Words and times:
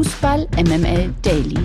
Fußball 0.00 0.48
MML 0.56 1.12
Daily. 1.20 1.58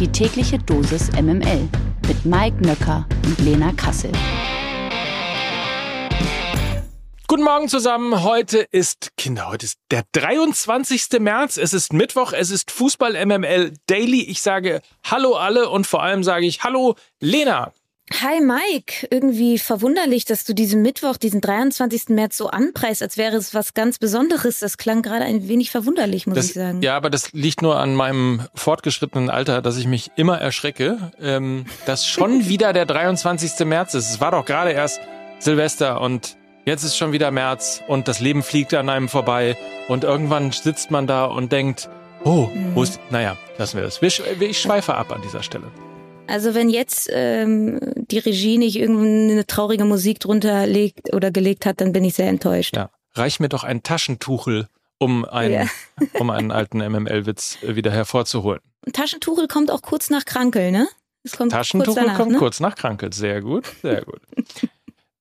Die 0.00 0.08
tägliche 0.08 0.58
Dosis 0.58 1.12
MML 1.12 1.68
mit 2.08 2.24
Mike 2.24 2.56
Nöcker 2.60 3.06
und 3.24 3.38
Lena 3.38 3.70
Kassel. 3.70 4.10
Guten 7.28 7.44
Morgen 7.44 7.68
zusammen. 7.68 8.24
Heute 8.24 8.66
ist, 8.72 9.12
Kinder, 9.16 9.46
heute 9.46 9.66
ist 9.66 9.78
der 9.92 10.02
23. 10.10 11.20
März. 11.20 11.56
Es 11.56 11.72
ist 11.72 11.92
Mittwoch. 11.92 12.32
Es 12.32 12.50
ist 12.50 12.72
Fußball 12.72 13.12
MML 13.24 13.74
Daily. 13.86 14.22
Ich 14.22 14.42
sage 14.42 14.82
Hallo 15.04 15.36
alle 15.36 15.68
und 15.68 15.86
vor 15.86 16.02
allem 16.02 16.24
sage 16.24 16.46
ich 16.46 16.64
Hallo 16.64 16.96
Lena. 17.20 17.72
Hi 18.14 18.40
Mike, 18.40 19.06
irgendwie 19.10 19.58
verwunderlich, 19.58 20.24
dass 20.24 20.44
du 20.44 20.54
diesen 20.54 20.82
Mittwoch, 20.82 21.18
diesen 21.18 21.40
23. 21.40 22.08
März 22.08 22.36
so 22.38 22.48
anpreist, 22.48 23.02
als 23.02 23.16
wäre 23.16 23.36
es 23.36 23.54
was 23.54 23.74
ganz 23.74 23.98
Besonderes. 23.98 24.60
Das 24.60 24.78
klang 24.78 25.02
gerade 25.02 25.24
ein 25.24 25.46
wenig 25.48 25.70
verwunderlich, 25.70 26.26
muss 26.26 26.36
das, 26.36 26.46
ich 26.46 26.52
sagen. 26.54 26.82
Ja, 26.82 26.96
aber 26.96 27.10
das 27.10 27.32
liegt 27.32 27.60
nur 27.60 27.78
an 27.78 27.94
meinem 27.94 28.42
fortgeschrittenen 28.54 29.30
Alter, 29.30 29.60
dass 29.60 29.76
ich 29.76 29.86
mich 29.86 30.10
immer 30.16 30.38
erschrecke, 30.38 31.12
ähm, 31.20 31.66
dass 31.86 32.06
schon 32.06 32.48
wieder 32.48 32.72
der 32.72 32.86
23. 32.86 33.66
März 33.66 33.94
ist. 33.94 34.10
Es 34.10 34.20
war 34.20 34.30
doch 34.30 34.44
gerade 34.44 34.70
erst 34.70 35.00
Silvester 35.38 36.00
und 36.00 36.36
jetzt 36.64 36.84
ist 36.84 36.96
schon 36.96 37.12
wieder 37.12 37.30
März 37.30 37.82
und 37.88 38.08
das 38.08 38.20
Leben 38.20 38.42
fliegt 38.42 38.72
an 38.74 38.88
einem 38.88 39.08
vorbei 39.08 39.56
und 39.88 40.04
irgendwann 40.04 40.50
sitzt 40.50 40.90
man 40.90 41.06
da 41.06 41.26
und 41.26 41.52
denkt, 41.52 41.90
oh, 42.24 42.48
mhm. 42.52 42.74
wo 42.74 42.82
ist, 42.82 42.98
naja, 43.10 43.36
lassen 43.58 43.76
wir 43.76 43.84
das. 43.84 44.00
Ich 44.00 44.60
schweife 44.60 44.94
ab 44.94 45.12
an 45.12 45.20
dieser 45.22 45.42
Stelle. 45.42 45.70
Also 46.28 46.54
wenn 46.54 46.68
jetzt 46.68 47.08
ähm, 47.10 47.80
die 47.96 48.18
Regie 48.18 48.58
nicht 48.58 48.76
irgendeine 48.76 49.46
traurige 49.46 49.86
Musik 49.86 50.20
drunter 50.20 50.66
legt 50.66 51.14
oder 51.14 51.30
gelegt 51.30 51.64
hat, 51.64 51.80
dann 51.80 51.92
bin 51.92 52.04
ich 52.04 52.14
sehr 52.14 52.28
enttäuscht. 52.28 52.76
Ja, 52.76 52.90
reich 53.14 53.40
mir 53.40 53.48
doch 53.48 53.64
ein 53.64 53.82
Taschentuchel, 53.82 54.68
um 54.98 55.24
einen, 55.24 55.54
ja. 55.54 55.66
um 56.20 56.28
einen 56.28 56.52
alten 56.52 56.78
MML-Witz 56.78 57.62
äh, 57.62 57.76
wieder 57.76 57.90
hervorzuholen. 57.90 58.60
Ein 58.86 58.92
Taschentuchel 58.92 59.48
kommt 59.48 59.70
auch 59.70 59.80
kurz 59.80 60.10
nach 60.10 60.26
Krankel, 60.26 60.70
ne? 60.70 60.86
Es 61.22 61.32
kommt 61.32 61.52
Taschentuchel 61.52 61.94
kurz 61.94 62.06
danach, 62.06 62.18
kommt 62.18 62.32
ne? 62.32 62.38
kurz 62.38 62.60
nach 62.60 62.74
Krankel. 62.74 63.12
Sehr 63.12 63.40
gut, 63.40 63.64
sehr 63.80 64.04
gut. 64.04 64.20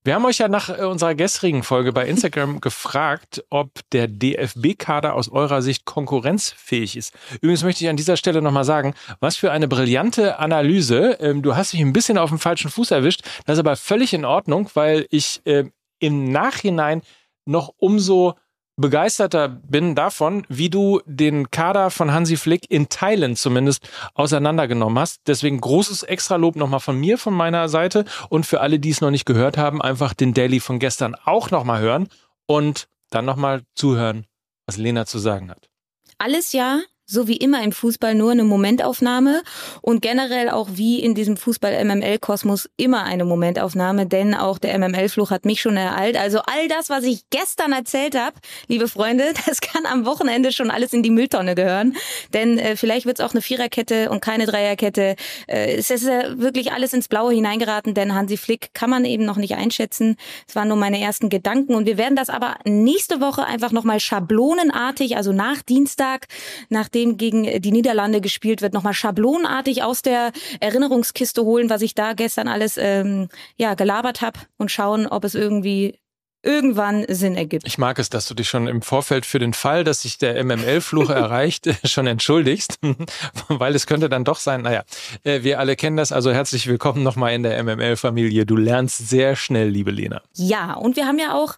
Wir 0.07 0.15
haben 0.15 0.23
euch 0.23 0.37
ja 0.37 0.47
nach 0.47 0.69
äh, 0.69 0.85
unserer 0.85 1.15
gestrigen 1.15 1.63
Folge 1.63 1.91
bei 1.91 2.07
Instagram 2.07 2.61
gefragt, 2.61 3.43
ob 3.49 3.81
der 3.91 4.07
DFB-Kader 4.07 5.13
aus 5.13 5.27
eurer 5.27 5.61
Sicht 5.61 5.83
konkurrenzfähig 5.83 6.95
ist. 6.95 7.13
Übrigens 7.41 7.65
möchte 7.65 7.83
ich 7.83 7.89
an 7.89 7.97
dieser 7.97 8.15
Stelle 8.15 8.41
nochmal 8.41 8.63
sagen, 8.63 8.93
was 9.19 9.35
für 9.35 9.51
eine 9.51 9.67
brillante 9.67 10.39
Analyse. 10.39 11.17
Ähm, 11.19 11.41
du 11.41 11.57
hast 11.57 11.73
dich 11.73 11.81
ein 11.81 11.91
bisschen 11.91 12.17
auf 12.17 12.29
dem 12.29 12.39
falschen 12.39 12.71
Fuß 12.71 12.91
erwischt. 12.91 13.23
Das 13.45 13.55
ist 13.55 13.59
aber 13.59 13.75
völlig 13.75 14.13
in 14.13 14.23
Ordnung, 14.23 14.69
weil 14.75 15.07
ich 15.09 15.41
äh, 15.43 15.65
im 15.99 16.31
Nachhinein 16.31 17.01
noch 17.43 17.73
umso 17.75 18.35
begeisterter 18.77 19.49
bin 19.49 19.95
davon, 19.95 20.45
wie 20.49 20.69
du 20.69 21.01
den 21.05 21.51
Kader 21.51 21.89
von 21.89 22.13
Hansi 22.13 22.37
Flick 22.37 22.69
in 22.69 22.89
Teilen 22.89 23.35
zumindest 23.35 23.89
auseinandergenommen 24.13 24.99
hast. 24.99 25.21
Deswegen 25.27 25.59
großes 25.59 26.03
Extralob 26.03 26.55
nochmal 26.55 26.79
von 26.79 26.97
mir, 26.97 27.17
von 27.17 27.33
meiner 27.33 27.67
Seite 27.69 28.05
und 28.29 28.45
für 28.45 28.61
alle, 28.61 28.79
die 28.79 28.91
es 28.91 29.01
noch 29.01 29.11
nicht 29.11 29.25
gehört 29.25 29.57
haben, 29.57 29.81
einfach 29.81 30.13
den 30.13 30.33
Daily 30.33 30.59
von 30.59 30.79
gestern 30.79 31.15
auch 31.15 31.51
nochmal 31.51 31.81
hören 31.81 32.07
und 32.45 32.87
dann 33.09 33.25
nochmal 33.25 33.63
zuhören, 33.75 34.25
was 34.65 34.77
Lena 34.77 35.05
zu 35.05 35.19
sagen 35.19 35.49
hat. 35.49 35.69
Alles 36.19 36.51
ja 36.53 36.79
so 37.07 37.27
wie 37.29 37.37
immer 37.37 37.63
im 37.63 37.71
Fußball 37.71 38.13
nur 38.15 38.31
eine 38.31 38.43
Momentaufnahme 38.43 39.41
und 39.81 40.01
generell 40.01 40.49
auch 40.49 40.67
wie 40.73 40.99
in 40.99 41.15
diesem 41.15 41.37
Fußball-MML-Kosmos 41.37 42.69
immer 42.75 43.03
eine 43.03 43.23
Momentaufnahme, 43.23 44.05
denn 44.05 44.35
auch 44.35 44.57
der 44.57 44.77
MML-Fluch 44.77 45.31
hat 45.31 45.45
mich 45.45 45.61
schon 45.61 45.77
ereilt. 45.77 46.17
Also 46.17 46.39
all 46.39 46.67
das, 46.67 46.89
was 46.89 47.05
ich 47.05 47.21
gestern 47.29 47.71
erzählt 47.71 48.19
habe, 48.19 48.35
liebe 48.67 48.89
Freunde, 48.89 49.31
das 49.45 49.61
kann 49.61 49.85
am 49.85 50.05
Wochenende 50.05 50.51
schon 50.51 50.69
alles 50.69 50.91
in 50.91 51.01
die 51.01 51.09
Mülltonne 51.09 51.55
gehören, 51.55 51.95
denn 52.33 52.57
äh, 52.57 52.75
vielleicht 52.75 53.05
wird 53.05 53.19
es 53.19 53.25
auch 53.25 53.31
eine 53.31 53.41
Viererkette 53.41 54.09
und 54.09 54.19
keine 54.19 54.45
Dreierkette. 54.45 55.15
Äh, 55.47 55.75
es 55.77 55.89
ist 55.89 56.05
äh, 56.05 56.37
wirklich 56.37 56.73
alles 56.73 56.91
ins 56.91 57.07
Blaue 57.07 57.33
hineingeraten, 57.33 57.93
denn 57.93 58.13
Hansi 58.13 58.35
Flick 58.35 58.73
kann 58.73 58.89
man 58.89 59.05
eben 59.05 59.23
noch 59.23 59.37
nicht 59.37 59.55
einschätzen. 59.55 60.17
Es 60.45 60.57
waren 60.57 60.67
nur 60.67 60.77
meine 60.77 60.99
ersten 60.99 61.29
Gedanken 61.29 61.73
und 61.73 61.85
wir 61.85 61.97
werden 61.97 62.17
das 62.17 62.29
aber 62.29 62.57
nächste 62.65 63.21
Woche 63.21 63.45
einfach 63.45 63.71
nochmal 63.71 64.01
schablonenartig, 64.01 65.15
also 65.15 65.31
nach 65.31 65.61
Dienstag, 65.61 66.27
nach 66.67 66.89
nachdem 66.97 67.17
gegen 67.17 67.61
die 67.61 67.71
Niederlande 67.71 68.21
gespielt 68.21 68.61
wird, 68.61 68.73
nochmal 68.73 68.93
schablonartig 68.93 69.83
aus 69.83 70.01
der 70.01 70.31
Erinnerungskiste 70.59 71.43
holen, 71.43 71.69
was 71.69 71.81
ich 71.81 71.95
da 71.95 72.13
gestern 72.13 72.47
alles 72.47 72.77
ähm, 72.77 73.29
ja 73.57 73.75
gelabert 73.75 74.21
habe 74.21 74.39
und 74.57 74.71
schauen, 74.71 75.07
ob 75.07 75.23
es 75.23 75.35
irgendwie 75.35 75.99
irgendwann 76.47 77.05
Sinn 77.09 77.35
ergibt. 77.35 77.67
Ich 77.67 77.77
mag 77.77 77.99
es, 77.99 78.09
dass 78.09 78.25
du 78.25 78.33
dich 78.33 78.47
schon 78.47 78.67
im 78.67 78.81
Vorfeld 78.81 79.25
für 79.25 79.37
den 79.37 79.53
Fall, 79.53 79.83
dass 79.83 80.03
sich 80.03 80.17
der 80.17 80.41
MML-Fluch 80.43 81.09
erreicht, 81.11 81.69
schon 81.83 82.07
entschuldigst, 82.07 82.79
weil 83.49 83.75
es 83.75 83.85
könnte 83.85 84.07
dann 84.07 84.23
doch 84.23 84.39
sein, 84.39 84.61
naja, 84.61 84.83
äh, 85.23 85.43
wir 85.43 85.59
alle 85.59 85.75
kennen 85.75 85.97
das, 85.97 86.13
also 86.13 86.31
herzlich 86.31 86.65
willkommen 86.67 87.03
nochmal 87.03 87.33
in 87.33 87.43
der 87.43 87.61
MML-Familie. 87.61 88.45
Du 88.45 88.55
lernst 88.55 89.09
sehr 89.09 89.35
schnell, 89.35 89.67
liebe 89.67 89.91
Lena. 89.91 90.21
Ja, 90.35 90.73
und 90.75 90.95
wir 90.95 91.05
haben 91.05 91.19
ja 91.19 91.35
auch 91.35 91.55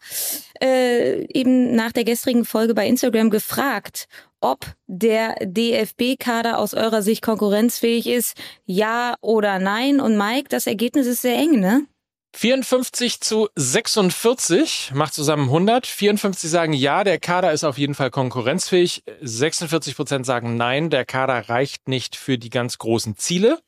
äh, 0.59 1.23
eben 1.31 1.75
nach 1.75 1.91
der 1.91 2.03
gestrigen 2.03 2.43
Folge 2.43 2.73
bei 2.73 2.87
Instagram 2.87 3.29
gefragt, 3.29 4.07
ob 4.41 4.65
der 4.87 5.35
DFB-Kader 5.43 6.57
aus 6.57 6.73
eurer 6.73 7.03
Sicht 7.03 7.21
konkurrenzfähig 7.21 8.07
ist, 8.07 8.37
ja 8.65 9.15
oder 9.21 9.59
nein. 9.59 9.99
Und 9.99 10.17
Mike, 10.17 10.49
das 10.49 10.65
Ergebnis 10.65 11.05
ist 11.05 11.21
sehr 11.21 11.37
eng, 11.37 11.59
ne? 11.59 11.85
54 12.35 13.21
zu 13.21 13.49
46 13.55 14.91
macht 14.93 15.13
zusammen 15.13 15.45
100. 15.45 15.87
54 15.87 16.49
sagen 16.49 16.73
ja, 16.73 17.03
der 17.03 17.19
Kader 17.19 17.51
ist 17.51 17.63
auf 17.63 17.77
jeden 17.77 17.95
Fall 17.95 18.11
konkurrenzfähig. 18.11 19.03
46 19.21 19.95
Prozent 19.95 20.25
sagen 20.25 20.55
nein, 20.55 20.89
der 20.89 21.05
Kader 21.05 21.49
reicht 21.49 21.87
nicht 21.87 22.15
für 22.15 22.37
die 22.37 22.49
ganz 22.49 22.77
großen 22.77 23.17
Ziele. 23.17 23.59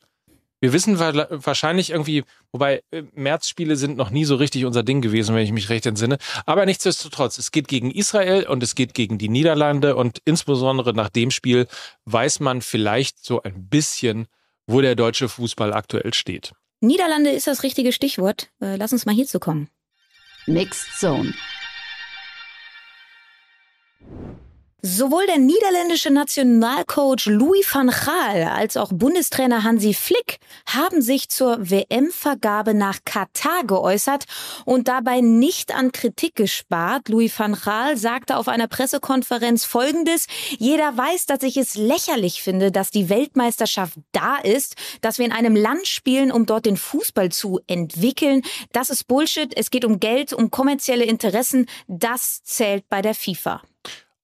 Wir 0.60 0.72
wissen 0.72 1.00
wahrscheinlich 1.00 1.90
irgendwie, 1.90 2.22
wobei 2.52 2.84
äh, 2.92 3.02
Märzspiele 3.14 3.74
sind 3.74 3.96
noch 3.96 4.10
nie 4.10 4.24
so 4.24 4.36
richtig 4.36 4.64
unser 4.64 4.84
Ding 4.84 5.00
gewesen, 5.00 5.34
wenn 5.34 5.42
ich 5.42 5.50
mich 5.50 5.70
recht 5.70 5.86
entsinne. 5.86 6.18
Aber 6.46 6.64
nichtsdestotrotz, 6.64 7.36
es 7.38 7.50
geht 7.50 7.66
gegen 7.66 7.90
Israel 7.90 8.46
und 8.46 8.62
es 8.62 8.76
geht 8.76 8.94
gegen 8.94 9.18
die 9.18 9.28
Niederlande 9.28 9.96
und 9.96 10.20
insbesondere 10.24 10.94
nach 10.94 11.08
dem 11.08 11.32
Spiel 11.32 11.66
weiß 12.04 12.38
man 12.38 12.62
vielleicht 12.62 13.24
so 13.24 13.42
ein 13.42 13.68
bisschen, 13.68 14.28
wo 14.68 14.80
der 14.80 14.94
deutsche 14.94 15.28
Fußball 15.28 15.72
aktuell 15.72 16.14
steht. 16.14 16.52
Niederlande 16.82 17.30
ist 17.30 17.46
das 17.46 17.62
richtige 17.62 17.92
Stichwort. 17.92 18.50
Äh, 18.60 18.74
lass 18.76 18.92
uns 18.92 19.06
mal 19.06 19.14
hierzu 19.14 19.38
kommen. 19.38 19.68
Mixed 20.46 20.98
Zone. 20.98 21.32
Sowohl 24.84 25.24
der 25.26 25.38
niederländische 25.38 26.10
Nationalcoach 26.10 27.26
Louis 27.26 27.64
van 27.72 27.88
Gaal 27.88 28.42
als 28.42 28.76
auch 28.76 28.90
Bundestrainer 28.92 29.62
Hansi 29.62 29.94
Flick 29.94 30.40
haben 30.66 31.02
sich 31.02 31.28
zur 31.28 31.70
WM-Vergabe 31.70 32.74
nach 32.74 32.98
Katar 33.04 33.62
geäußert 33.64 34.24
und 34.64 34.88
dabei 34.88 35.20
nicht 35.20 35.72
an 35.72 35.92
Kritik 35.92 36.34
gespart. 36.34 37.08
Louis 37.08 37.32
van 37.38 37.54
Gaal 37.54 37.96
sagte 37.96 38.36
auf 38.36 38.48
einer 38.48 38.66
Pressekonferenz 38.66 39.64
Folgendes. 39.64 40.26
Jeder 40.58 40.96
weiß, 40.96 41.26
dass 41.26 41.44
ich 41.44 41.58
es 41.58 41.76
lächerlich 41.76 42.42
finde, 42.42 42.72
dass 42.72 42.90
die 42.90 43.08
Weltmeisterschaft 43.08 43.98
da 44.10 44.38
ist, 44.38 44.74
dass 45.00 45.18
wir 45.18 45.26
in 45.26 45.32
einem 45.32 45.54
Land 45.54 45.86
spielen, 45.86 46.32
um 46.32 46.44
dort 46.44 46.66
den 46.66 46.76
Fußball 46.76 47.30
zu 47.30 47.60
entwickeln. 47.68 48.42
Das 48.72 48.90
ist 48.90 49.06
Bullshit. 49.06 49.56
Es 49.56 49.70
geht 49.70 49.84
um 49.84 50.00
Geld, 50.00 50.32
um 50.32 50.50
kommerzielle 50.50 51.04
Interessen. 51.04 51.66
Das 51.86 52.42
zählt 52.42 52.88
bei 52.88 53.00
der 53.00 53.14
FIFA. 53.14 53.62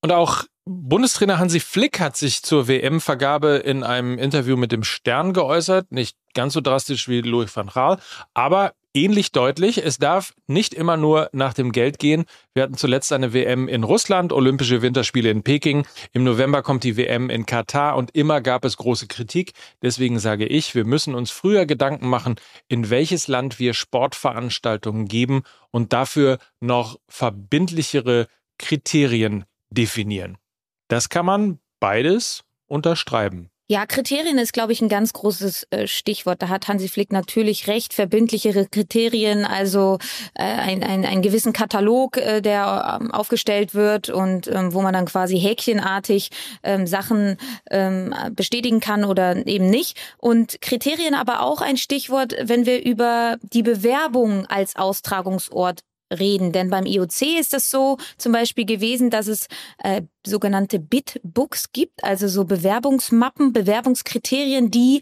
Und 0.00 0.12
auch 0.12 0.44
Bundestrainer 0.64 1.38
Hansi 1.38 1.60
Flick 1.60 1.98
hat 1.98 2.16
sich 2.16 2.42
zur 2.42 2.68
WM-Vergabe 2.68 3.56
in 3.56 3.82
einem 3.82 4.18
Interview 4.18 4.56
mit 4.56 4.70
dem 4.70 4.84
Stern 4.84 5.32
geäußert. 5.32 5.90
Nicht 5.90 6.16
ganz 6.34 6.52
so 6.52 6.60
drastisch 6.60 7.08
wie 7.08 7.22
Louis 7.22 7.54
van 7.56 7.68
Gaal, 7.68 7.98
aber 8.34 8.74
ähnlich 8.94 9.32
deutlich. 9.32 9.84
Es 9.84 9.98
darf 9.98 10.34
nicht 10.46 10.74
immer 10.74 10.96
nur 10.96 11.30
nach 11.32 11.54
dem 11.54 11.72
Geld 11.72 11.98
gehen. 11.98 12.26
Wir 12.52 12.62
hatten 12.64 12.76
zuletzt 12.76 13.12
eine 13.12 13.32
WM 13.32 13.66
in 13.66 13.82
Russland, 13.82 14.32
Olympische 14.32 14.82
Winterspiele 14.82 15.30
in 15.30 15.42
Peking. 15.42 15.86
Im 16.12 16.24
November 16.24 16.62
kommt 16.62 16.84
die 16.84 16.96
WM 16.96 17.30
in 17.30 17.46
Katar 17.46 17.96
und 17.96 18.14
immer 18.14 18.40
gab 18.40 18.64
es 18.64 18.76
große 18.76 19.06
Kritik. 19.06 19.52
Deswegen 19.82 20.18
sage 20.18 20.46
ich, 20.46 20.74
wir 20.74 20.84
müssen 20.84 21.14
uns 21.14 21.30
früher 21.30 21.64
Gedanken 21.64 22.08
machen, 22.08 22.36
in 22.68 22.90
welches 22.90 23.26
Land 23.26 23.58
wir 23.58 23.72
Sportveranstaltungen 23.72 25.06
geben 25.08 25.42
und 25.70 25.92
dafür 25.92 26.38
noch 26.60 26.98
verbindlichere 27.08 28.26
Kriterien 28.58 29.44
definieren. 29.70 30.38
Das 30.88 31.08
kann 31.08 31.26
man 31.26 31.58
beides 31.80 32.44
unterschreiben. 32.66 33.50
Ja, 33.70 33.84
Kriterien 33.84 34.38
ist, 34.38 34.54
glaube 34.54 34.72
ich, 34.72 34.80
ein 34.80 34.88
ganz 34.88 35.12
großes 35.12 35.66
äh, 35.68 35.86
Stichwort. 35.86 36.40
Da 36.40 36.48
hat 36.48 36.68
Hansi 36.68 36.88
Flick 36.88 37.12
natürlich 37.12 37.68
recht. 37.68 37.92
Verbindlichere 37.92 38.66
Kriterien, 38.66 39.44
also 39.44 39.98
äh, 40.34 40.42
ein, 40.42 40.82
ein, 40.82 41.04
einen 41.04 41.20
gewissen 41.20 41.52
Katalog, 41.52 42.16
äh, 42.16 42.40
der 42.40 42.98
ähm, 42.98 43.10
aufgestellt 43.10 43.74
wird 43.74 44.08
und 44.08 44.48
ähm, 44.48 44.72
wo 44.72 44.80
man 44.80 44.94
dann 44.94 45.04
quasi 45.04 45.38
häkchenartig 45.38 46.30
ähm, 46.62 46.86
Sachen 46.86 47.36
ähm, 47.70 48.14
bestätigen 48.32 48.80
kann 48.80 49.04
oder 49.04 49.46
eben 49.46 49.68
nicht. 49.68 49.98
Und 50.16 50.62
Kriterien 50.62 51.12
aber 51.12 51.42
auch 51.42 51.60
ein 51.60 51.76
Stichwort, 51.76 52.34
wenn 52.40 52.64
wir 52.64 52.82
über 52.82 53.36
die 53.42 53.62
Bewerbung 53.62 54.46
als 54.46 54.76
Austragungsort 54.76 55.82
reden. 56.12 56.52
Denn 56.52 56.70
beim 56.70 56.86
IOC 56.86 57.38
ist 57.38 57.52
das 57.52 57.70
so 57.70 57.98
zum 58.16 58.32
Beispiel 58.32 58.64
gewesen, 58.64 59.10
dass 59.10 59.26
es 59.26 59.48
äh, 59.82 60.02
sogenannte 60.26 60.78
Bitbooks 60.78 61.72
gibt, 61.72 62.02
also 62.04 62.28
so 62.28 62.44
Bewerbungsmappen, 62.44 63.52
Bewerbungskriterien, 63.52 64.70
die 64.70 65.00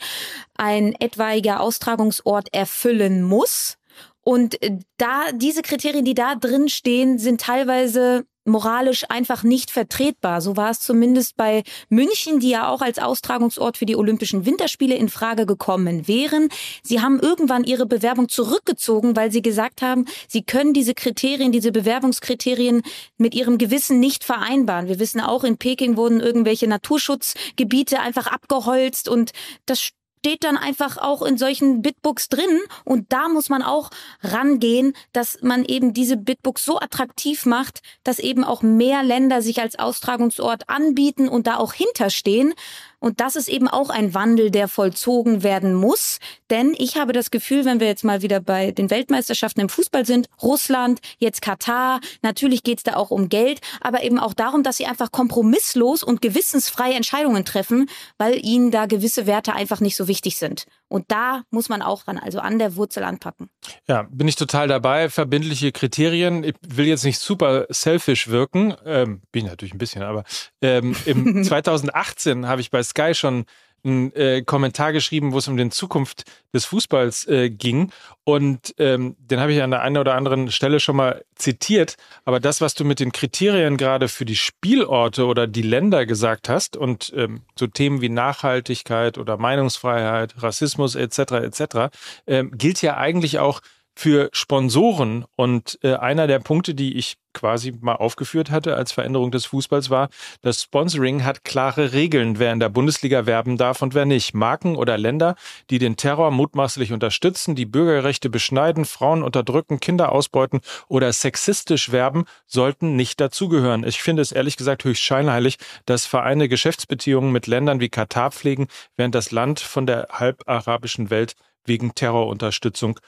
ein 0.55 0.95
etwaiger 1.01 1.61
Austragungsort 1.61 2.53
erfüllen 2.53 3.23
muss. 3.23 3.77
Und 4.23 4.61
äh, 4.63 4.79
da 4.97 5.33
diese 5.33 5.63
Kriterien, 5.63 6.05
die 6.05 6.15
da 6.15 6.35
drin 6.35 6.69
stehen, 6.69 7.19
sind 7.19 7.41
teilweise 7.41 8.27
moralisch 8.47 9.05
einfach 9.09 9.43
nicht 9.43 9.71
vertretbar. 9.71 10.41
So 10.41 10.57
war 10.57 10.71
es 10.71 10.81
zumindest 10.81 11.37
bei 11.37 11.63
München, 11.89 12.41
die 12.41 12.51
ja 12.51 12.69
auch 12.69 12.81
als 12.81 12.99
Austragungsort 12.99 13.77
für 13.77 13.87
die 13.87 13.97
Olympischen 13.97 14.47
Winterspiele 14.47 14.95
in 14.95 15.09
Frage 15.09 15.47
gekommen 15.47 16.09
wären. 16.09 16.49
Sie 16.83 17.01
haben 17.01 17.21
irgendwann 17.21 17.65
ihre 17.65 17.87
Bewerbung 17.87 18.29
zurückgezogen, 18.29 19.17
weil 19.17 19.31
sie 19.33 19.43
gesagt 19.43 19.83
haben, 19.83 20.07
sie 20.29 20.43
können 20.43 20.73
diese 20.73 20.95
Kriterien, 20.95 21.53
diese 21.53 21.73
Bewerbungskriterien 21.73 22.83
mit 23.19 23.35
ihrem 23.35 23.59
Gewissen 23.59 24.01
nicht 24.01 24.25
vereinbaren. 24.25 24.89
Wir 24.89 24.99
wissen 24.99 25.21
auch, 25.21 25.45
in 25.45 25.59
Peking 25.59 25.97
wurden 25.97 26.21
irgendwelche 26.21 26.67
Naturschutzgebiete 26.67 28.01
einfach 28.01 28.27
abgeholzt 28.27 29.09
und 29.09 29.33
das 29.67 29.93
steht 30.19 30.43
dann 30.43 30.57
einfach 30.57 30.99
auch 30.99 31.23
in 31.23 31.39
solchen 31.39 31.83
Bitbooks 31.83 32.29
drin 32.29 32.61
und 32.85 33.13
da 33.13 33.29
muss 33.29 33.49
man 33.49 33.63
auch 33.63 33.91
rangehen, 34.23 34.93
dass 35.13 35.39
man 35.43 35.65
eben 35.65 35.95
diese 35.95 36.17
Bitbooks 36.17 36.65
so 36.65 36.81
attraktiv 36.81 37.47
macht, 37.47 37.81
dass 38.03 38.19
eben 38.19 38.43
auch 38.43 38.63
mehr 38.63 39.05
Länder 39.05 39.41
sich 39.41 39.61
als 39.61 39.79
Austragungsort 39.79 40.69
anbieten 40.69 41.29
und 41.29 41.47
da 41.47 41.59
auch 41.59 41.73
hinterstehen. 41.73 42.55
Und 42.99 43.21
das 43.21 43.37
ist 43.37 43.49
eben 43.49 43.69
auch 43.69 43.89
ein 43.89 44.15
Wandel, 44.15 44.51
der 44.51 44.67
vollzogen 44.69 45.43
werden 45.43 45.75
muss. 45.75 46.19
Denn 46.51 46.75
ich 46.79 46.97
habe 46.97 47.13
das 47.13 47.31
Gefühl, 47.31 47.65
wenn 47.65 47.81
wir 47.81 47.87
jetzt 47.87 48.05
mal 48.05 48.23
wieder 48.23 48.41
bei 48.41 48.71
den 48.71 48.91
Weltmeisterschaften 48.91 49.61
im 49.61 49.69
Fußball 49.69 50.07
sind, 50.07 50.29
Russland, 50.43 51.01
jetzt 51.19 51.43
Katar, 51.43 52.01
natürlich 52.23 52.63
geht 52.63 52.79
es 52.79 52.85
da 52.85 52.95
auch 52.95 53.11
um 53.11 53.29
Geld, 53.29 53.61
aber 53.81 54.03
eben 54.03 54.19
auch 54.19 54.35
darum, 54.35 54.63
dass 54.63 54.77
sie 54.77 54.87
einfach 54.87 55.11
kompromisslos 55.11 56.03
und 56.03 56.23
gewissensfrei 56.23 56.93
Entscheidungen 56.93 57.45
treffen, 57.45 57.89
weil 58.19 58.45
ihnen 58.45 58.71
da 58.71 58.87
gewisse 58.87 59.27
Werte 59.27 59.55
einfach 59.55 59.81
nicht 59.81 59.97
so 59.97 60.09
wichtig 60.09 60.37
sind. 60.37 60.67
Und 60.89 61.07
da 61.09 61.43
muss 61.51 61.69
man 61.69 61.83
auch 61.83 62.07
ran, 62.07 62.19
also 62.19 62.39
an 62.39 62.59
der 62.59 62.77
Wurzel 62.77 63.03
anpacken. 63.03 63.51
Ja, 63.89 64.07
bin 64.11 64.29
ich 64.29 64.37
total 64.37 64.69
dabei. 64.69 65.11
Verbindliche 65.11 65.73
Kriterien. 65.73 66.45
Ich 66.45 66.55
will 66.67 66.87
jetzt 66.87 67.05
nicht 67.05 67.19
super 67.19 67.67
selfish 67.71 68.29
wirken, 68.29 68.75
ähm, 68.85 69.23
bin 69.33 69.45
ich 69.45 69.51
natürlich 69.51 69.75
ein 69.75 69.79
bisschen, 69.79 70.03
aber 70.03 70.25
ähm, 70.63 70.95
im 71.05 71.43
2018 71.45 72.47
habe 72.47 72.61
ich 72.61 72.71
bei 72.71 72.83
Sky 72.83 73.15
schon 73.15 73.47
einen 73.87 74.13
äh, 74.15 74.43
Kommentar 74.43 74.93
geschrieben, 74.93 75.33
wo 75.33 75.39
es 75.39 75.49
um 75.49 75.57
den 75.57 75.71
Zukunft 75.71 76.25
des 76.53 76.65
Fußballs 76.65 77.27
äh, 77.29 77.51
ging. 77.51 77.93
Und 78.25 78.75
ähm, 78.79 79.17
den 79.19 79.41
habe 79.41 79.53
ich 79.53 79.63
an 79.63 79.71
der 79.71 79.83
einen 79.83 79.99
oder 79.99 80.15
anderen 80.15 80.51
Stelle 80.51 80.81
schon 80.81 80.97
mal 80.97 81.25
zitiert. 81.37 81.97
Aber 82.25 82.41
das, 82.41 82.61
was 82.61 82.75
du 82.75 82.85
mit 82.85 82.99
den 82.99 83.13
Kriterien 83.13 83.77
gerade 83.77 84.09
für 84.09 84.25
die 84.25 84.37
Spielorte 84.37 85.27
oder 85.27 85.47
die 85.47 85.63
Länder 85.63 86.07
gesagt 86.07 86.49
hast 86.49 86.77
und 86.77 87.13
ähm, 87.17 87.43
so 87.59 87.67
Themen 87.67 88.01
wie 88.01 88.09
Nachhaltigkeit 88.09 89.19
oder 89.19 89.37
Meinungsfreiheit, 89.37 90.43
Rassismus 90.43 90.95
etc. 90.95 91.19
etc. 91.19 91.97
Ähm, 92.27 92.51
gilt 92.57 92.83
ja 92.83 92.97
eigentlich 92.97 93.39
auch 93.39 93.61
für 93.97 94.29
Sponsoren. 94.33 95.25
Und 95.37 95.79
äh, 95.83 95.95
einer 95.95 96.27
der 96.27 96.39
Punkte, 96.39 96.75
die 96.75 96.97
ich 96.97 97.17
quasi 97.33 97.73
mal 97.81 97.97
aufgeführt 97.97 98.51
hatte 98.51 98.77
als 98.77 98.93
Veränderung 98.93 99.31
des 99.31 99.47
Fußballs 99.47 99.91
war, 99.91 100.09
das 100.43 100.63
Sponsoring 100.63 101.25
hat 101.25 101.45
klare 101.45 101.93
Regeln, 101.93 102.39
wer 102.39 102.53
in 102.53 102.61
der 102.61 102.69
Bundesliga 102.69 103.27
werben 103.27 103.57
darf 103.57 103.83
und 103.83 103.95
wer 103.95 104.05
nicht. 104.05 104.35
Marken 104.35 104.77
oder 104.77 104.97
Länder, 104.99 105.35
die 105.71 105.79
den 105.79 105.97
Terror 105.97 106.31
mutmaßlich 106.31 106.93
unterstützen, 106.93 107.55
die 107.55 107.67
Bürgerrechte 107.67 108.31
beschneiden, 108.31 108.85
Frauen 108.85 109.23
unterdrücken, 109.23 109.81
Kinder 109.81 110.13
ausbeuten 110.13 110.61
oder 110.89 111.13
sexistisch 111.13 111.91
werben, 111.91 112.25
sollten 112.47 112.97
nicht 112.97 113.21
dazugehören. 113.21 113.85
Ich 113.85 114.03
finde 114.03 114.23
es 114.23 114.33
ehrlich 114.33 114.57
gesagt 114.57 114.85
höchst 114.85 115.03
scheinheilig, 115.03 115.57
dass 115.87 116.07
Vereine 116.07 116.49
Geschäftsbeziehungen 116.49 117.33
mit 117.33 117.47
Ländern 117.47 117.81
wie 117.81 117.89
Katar 117.89 118.31
pflegen, 118.31 118.67
während 118.97 119.15
das 119.15 119.31
Land 119.31 119.61
von 119.61 119.87
der 119.87 120.09
halbarabischen 120.11 121.11
Welt 121.11 121.35
wegen 121.67 121.95
Terrorunterstützung 121.95 123.01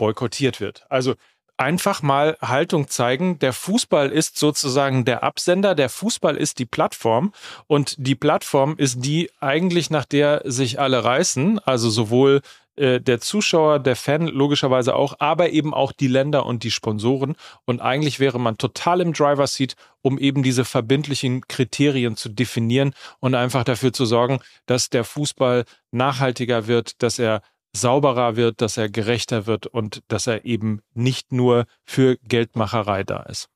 boykottiert 0.00 0.60
wird. 0.60 0.86
Also 0.88 1.14
einfach 1.58 2.00
mal 2.00 2.38
Haltung 2.40 2.88
zeigen. 2.88 3.38
Der 3.38 3.52
Fußball 3.52 4.08
ist 4.08 4.38
sozusagen 4.38 5.04
der 5.04 5.22
Absender, 5.22 5.74
der 5.74 5.90
Fußball 5.90 6.36
ist 6.36 6.58
die 6.58 6.64
Plattform 6.64 7.34
und 7.66 7.94
die 7.98 8.14
Plattform 8.14 8.76
ist 8.78 9.04
die 9.04 9.30
eigentlich, 9.40 9.90
nach 9.90 10.06
der 10.06 10.40
sich 10.46 10.80
alle 10.80 11.04
reißen, 11.04 11.58
also 11.58 11.90
sowohl 11.90 12.40
äh, 12.76 12.98
der 12.98 13.20
Zuschauer, 13.20 13.78
der 13.78 13.94
Fan 13.94 14.26
logischerweise 14.26 14.94
auch, 14.96 15.16
aber 15.18 15.50
eben 15.50 15.74
auch 15.74 15.92
die 15.92 16.06
Länder 16.06 16.46
und 16.46 16.62
die 16.62 16.70
Sponsoren. 16.70 17.36
Und 17.66 17.82
eigentlich 17.82 18.20
wäre 18.20 18.40
man 18.40 18.56
total 18.56 19.02
im 19.02 19.12
Driver 19.12 19.46
Seat, 19.46 19.74
um 20.00 20.18
eben 20.18 20.42
diese 20.42 20.64
verbindlichen 20.64 21.46
Kriterien 21.46 22.16
zu 22.16 22.30
definieren 22.30 22.94
und 23.18 23.34
einfach 23.34 23.64
dafür 23.64 23.92
zu 23.92 24.06
sorgen, 24.06 24.40
dass 24.64 24.88
der 24.88 25.04
Fußball 25.04 25.66
nachhaltiger 25.90 26.68
wird, 26.68 27.02
dass 27.02 27.18
er 27.18 27.42
sauberer 27.72 28.36
wird, 28.36 28.60
dass 28.60 28.76
er 28.76 28.88
gerechter 28.88 29.46
wird 29.46 29.66
und 29.66 30.02
dass 30.08 30.26
er 30.26 30.44
eben 30.44 30.82
nicht 30.94 31.32
nur 31.32 31.66
für 31.84 32.16
Geldmacherei 32.24 33.04
da 33.04 33.22
ist. 33.22 33.48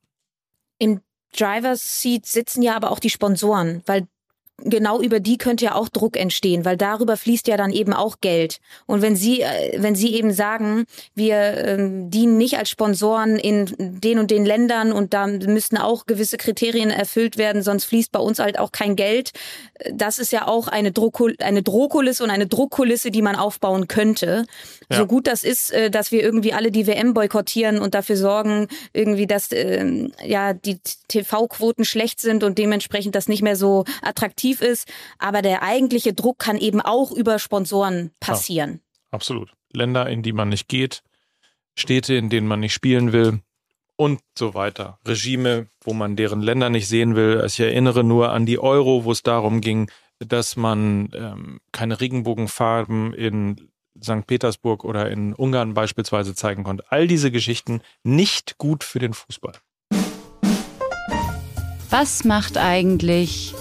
Im 0.77 1.01
Driver's 1.37 2.01
Seat 2.01 2.25
sitzen 2.25 2.61
ja 2.61 2.75
aber 2.75 2.91
auch 2.91 2.99
die 2.99 3.09
Sponsoren, 3.09 3.81
weil 3.85 4.07
genau 4.57 5.01
über 5.01 5.19
die 5.19 5.37
könnte 5.37 5.65
ja 5.65 5.75
auch 5.75 5.89
Druck 5.89 6.17
entstehen, 6.17 6.65
weil 6.65 6.77
darüber 6.77 7.17
fließt 7.17 7.47
ja 7.47 7.57
dann 7.57 7.71
eben 7.71 7.93
auch 7.93 8.17
Geld. 8.21 8.59
Und 8.85 9.01
wenn 9.01 9.15
Sie, 9.15 9.41
äh, 9.41 9.81
wenn 9.81 9.95
Sie 9.95 10.13
eben 10.15 10.31
sagen, 10.31 10.85
wir 11.13 11.35
ähm, 11.35 12.09
dienen 12.09 12.37
nicht 12.37 12.57
als 12.57 12.69
Sponsoren 12.69 13.37
in 13.37 13.73
den 13.77 14.17
und 14.17 14.31
den 14.31 14.45
Ländern 14.45 14.91
und 14.91 15.13
da 15.13 15.27
müssten 15.27 15.77
auch 15.77 16.05
gewisse 16.05 16.37
Kriterien 16.37 16.89
erfüllt 16.89 17.37
werden, 17.37 17.61
sonst 17.63 17.85
fließt 17.85 18.11
bei 18.11 18.19
uns 18.19 18.39
halt 18.39 18.57
auch 18.57 18.71
kein 18.71 18.95
Geld. 18.95 19.31
Das 19.93 20.19
ist 20.19 20.31
ja 20.31 20.47
auch 20.47 20.67
eine, 20.67 20.91
Druckul 20.91 21.35
eine 21.39 21.61
Drohkulisse 21.61 22.23
und 22.23 22.29
eine 22.29 22.47
Druckkulisse, 22.47 23.11
die 23.11 23.21
man 23.21 23.35
aufbauen 23.35 23.87
könnte. 23.87 24.45
Ja. 24.89 24.97
So 24.99 25.05
gut 25.05 25.27
das 25.27 25.43
ist, 25.43 25.71
äh, 25.71 25.91
dass 25.91 26.11
wir 26.11 26.23
irgendwie 26.23 26.53
alle 26.53 26.71
die 26.71 26.87
WM 26.87 27.13
boykottieren 27.13 27.79
und 27.79 27.93
dafür 27.93 28.15
sorgen, 28.15 28.67
irgendwie, 28.93 29.27
dass 29.27 29.51
äh, 29.51 30.07
ja 30.25 30.53
die 30.53 30.79
TV-Quoten 31.09 31.83
schlecht 31.83 32.21
sind 32.21 32.43
und 32.43 32.57
dementsprechend 32.57 33.15
das 33.15 33.27
nicht 33.27 33.41
mehr 33.41 33.57
so 33.57 33.83
attraktiv 34.01 34.44
attraktiv 34.45 34.61
ist. 34.61 34.91
Aber 35.19 35.41
der 35.41 35.63
eigentliche 35.63 36.13
Druck 36.13 36.39
kann 36.39 36.57
eben 36.57 36.81
auch 36.81 37.11
über 37.11 37.39
Sponsoren 37.39 38.11
passieren. 38.19 38.73
Ja, 38.73 38.99
absolut. 39.11 39.51
Länder, 39.71 40.07
in 40.09 40.21
die 40.21 40.33
man 40.33 40.49
nicht 40.49 40.67
geht, 40.67 41.03
Städte, 41.75 42.15
in 42.15 42.29
denen 42.29 42.47
man 42.47 42.61
nicht 42.61 42.73
spielen 42.73 43.11
will 43.11 43.41
und 43.97 44.21
so 44.37 44.53
weiter. 44.53 44.99
Regime, 45.05 45.67
wo 45.81 45.93
man 45.93 46.15
deren 46.15 46.41
Länder 46.41 46.69
nicht 46.69 46.87
sehen 46.87 47.15
will. 47.15 47.43
Ich 47.45 47.59
erinnere 47.59 48.03
nur 48.03 48.31
an 48.31 48.45
die 48.45 48.59
Euro, 48.59 49.03
wo 49.03 49.11
es 49.11 49.23
darum 49.23 49.61
ging, 49.61 49.89
dass 50.19 50.55
man 50.55 51.09
ähm, 51.13 51.59
keine 51.73 51.99
Regenbogenfarben 51.99 53.13
in 53.13 53.69
St. 54.01 54.27
Petersburg 54.27 54.85
oder 54.85 55.09
in 55.09 55.33
Ungarn 55.33 55.73
beispielsweise 55.73 56.35
zeigen 56.35 56.63
konnte. 56.63 56.85
All 56.89 57.07
diese 57.07 57.31
Geschichten 57.31 57.81
nicht 58.03 58.57
gut 58.57 58.83
für 58.83 58.99
den 58.99 59.13
Fußball. 59.13 59.53
Was 61.89 62.25
macht 62.25 62.57
eigentlich 62.57 63.53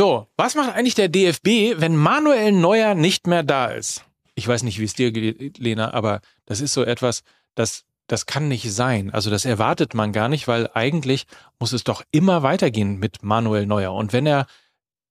so, 0.00 0.26
was 0.38 0.54
macht 0.54 0.74
eigentlich 0.74 0.94
der 0.94 1.10
DFB, 1.10 1.78
wenn 1.78 1.94
Manuel 1.94 2.52
Neuer 2.52 2.94
nicht 2.94 3.26
mehr 3.26 3.42
da 3.42 3.66
ist? 3.66 4.06
Ich 4.34 4.48
weiß 4.48 4.62
nicht, 4.62 4.78
wie 4.78 4.84
es 4.84 4.94
dir 4.94 5.12
geht, 5.12 5.58
Lena, 5.58 5.92
aber 5.92 6.22
das 6.46 6.62
ist 6.62 6.72
so 6.72 6.84
etwas, 6.84 7.22
das, 7.54 7.84
das 8.06 8.24
kann 8.24 8.48
nicht 8.48 8.72
sein. 8.72 9.10
Also 9.10 9.28
das 9.28 9.44
erwartet 9.44 9.92
man 9.92 10.14
gar 10.14 10.30
nicht, 10.30 10.48
weil 10.48 10.70
eigentlich 10.72 11.26
muss 11.58 11.74
es 11.74 11.84
doch 11.84 12.02
immer 12.12 12.42
weitergehen 12.42 12.98
mit 12.98 13.22
Manuel 13.22 13.66
Neuer. 13.66 13.92
Und 13.92 14.14
wenn 14.14 14.24
er 14.24 14.46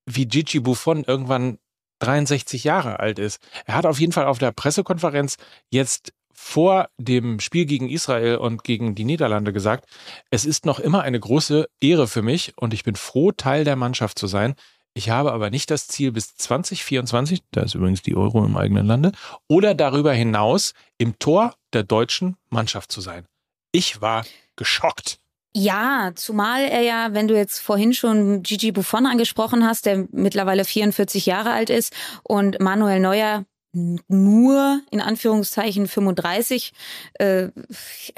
wie 0.08 0.26
Gigi 0.26 0.60
Buffon 0.60 1.04
irgendwann 1.04 1.60
63 2.00 2.64
Jahre 2.64 3.00
alt 3.00 3.20
ist, 3.20 3.40
er 3.68 3.76
hat 3.76 3.86
auf 3.86 4.00
jeden 4.00 4.12
Fall 4.12 4.26
auf 4.26 4.40
der 4.40 4.54
Pressekonferenz 4.54 5.38
jetzt 5.70 6.14
vor 6.34 6.90
dem 6.98 7.40
Spiel 7.42 7.66
gegen 7.66 7.90
Israel 7.90 8.38
und 8.38 8.64
gegen 8.64 8.96
die 8.96 9.06
Niederlande 9.06 9.54
gesagt, 9.54 9.88
es 10.32 10.46
ist 10.46 10.66
noch 10.66 10.80
immer 10.80 11.04
eine 11.04 11.20
große 11.20 11.68
Ehre 11.80 12.08
für 12.08 12.24
mich 12.24 12.54
und 12.56 12.74
ich 12.74 12.84
bin 12.84 12.96
froh, 12.96 13.32
Teil 13.32 13.66
der 13.66 13.76
Mannschaft 13.76 14.18
zu 14.18 14.26
sein. 14.26 14.56
Ich 14.94 15.10
habe 15.10 15.32
aber 15.32 15.50
nicht 15.50 15.72
das 15.72 15.88
Ziel 15.88 16.12
bis 16.12 16.36
2024, 16.36 17.42
da 17.52 17.62
ist 17.62 17.76
übrigens 17.76 18.02
die 18.02 18.16
Euro 18.16 18.44
im 18.44 18.58
eigenen 18.58 18.86
Lande, 18.86 19.12
oder 19.48 19.74
darüber 19.76 20.14
hinaus 20.14 20.74
im 20.98 21.18
Tor 21.20 21.56
der 21.74 21.84
deutschen 21.84 22.36
Mannschaft 22.50 22.92
zu 22.92 23.02
sein. 23.02 23.26
Ich 23.72 24.02
war 24.02 24.26
geschockt. 24.56 25.20
Ja, 25.54 26.12
zumal 26.16 26.62
er 26.62 26.82
ja, 26.82 27.14
wenn 27.14 27.28
du 27.28 27.36
jetzt 27.36 27.60
vorhin 27.60 27.94
schon 27.94 28.44
Gigi 28.44 28.72
Buffon 28.72 29.06
angesprochen 29.06 29.66
hast, 29.66 29.86
der 29.86 30.08
mittlerweile 30.12 30.64
44 30.64 31.26
Jahre 31.26 31.52
alt 31.52 31.70
ist 31.70 31.94
und 32.24 32.60
Manuel 32.60 33.00
Neuer 33.00 33.46
nur 33.74 34.82
in 34.90 35.02
Anführungszeichen 35.02 35.88
35. 35.88 36.72
Äh, 37.14 37.50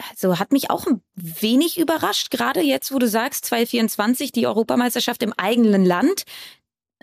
also 0.09 0.39
hat 0.39 0.51
mich 0.51 0.69
auch 0.69 0.87
ein 0.87 1.01
wenig 1.15 1.77
überrascht, 1.77 2.31
gerade 2.31 2.61
jetzt, 2.61 2.93
wo 2.93 2.99
du 2.99 3.07
sagst, 3.07 3.45
2024 3.45 4.31
die 4.31 4.47
Europameisterschaft 4.47 5.23
im 5.23 5.33
eigenen 5.33 5.85
Land. 5.85 6.23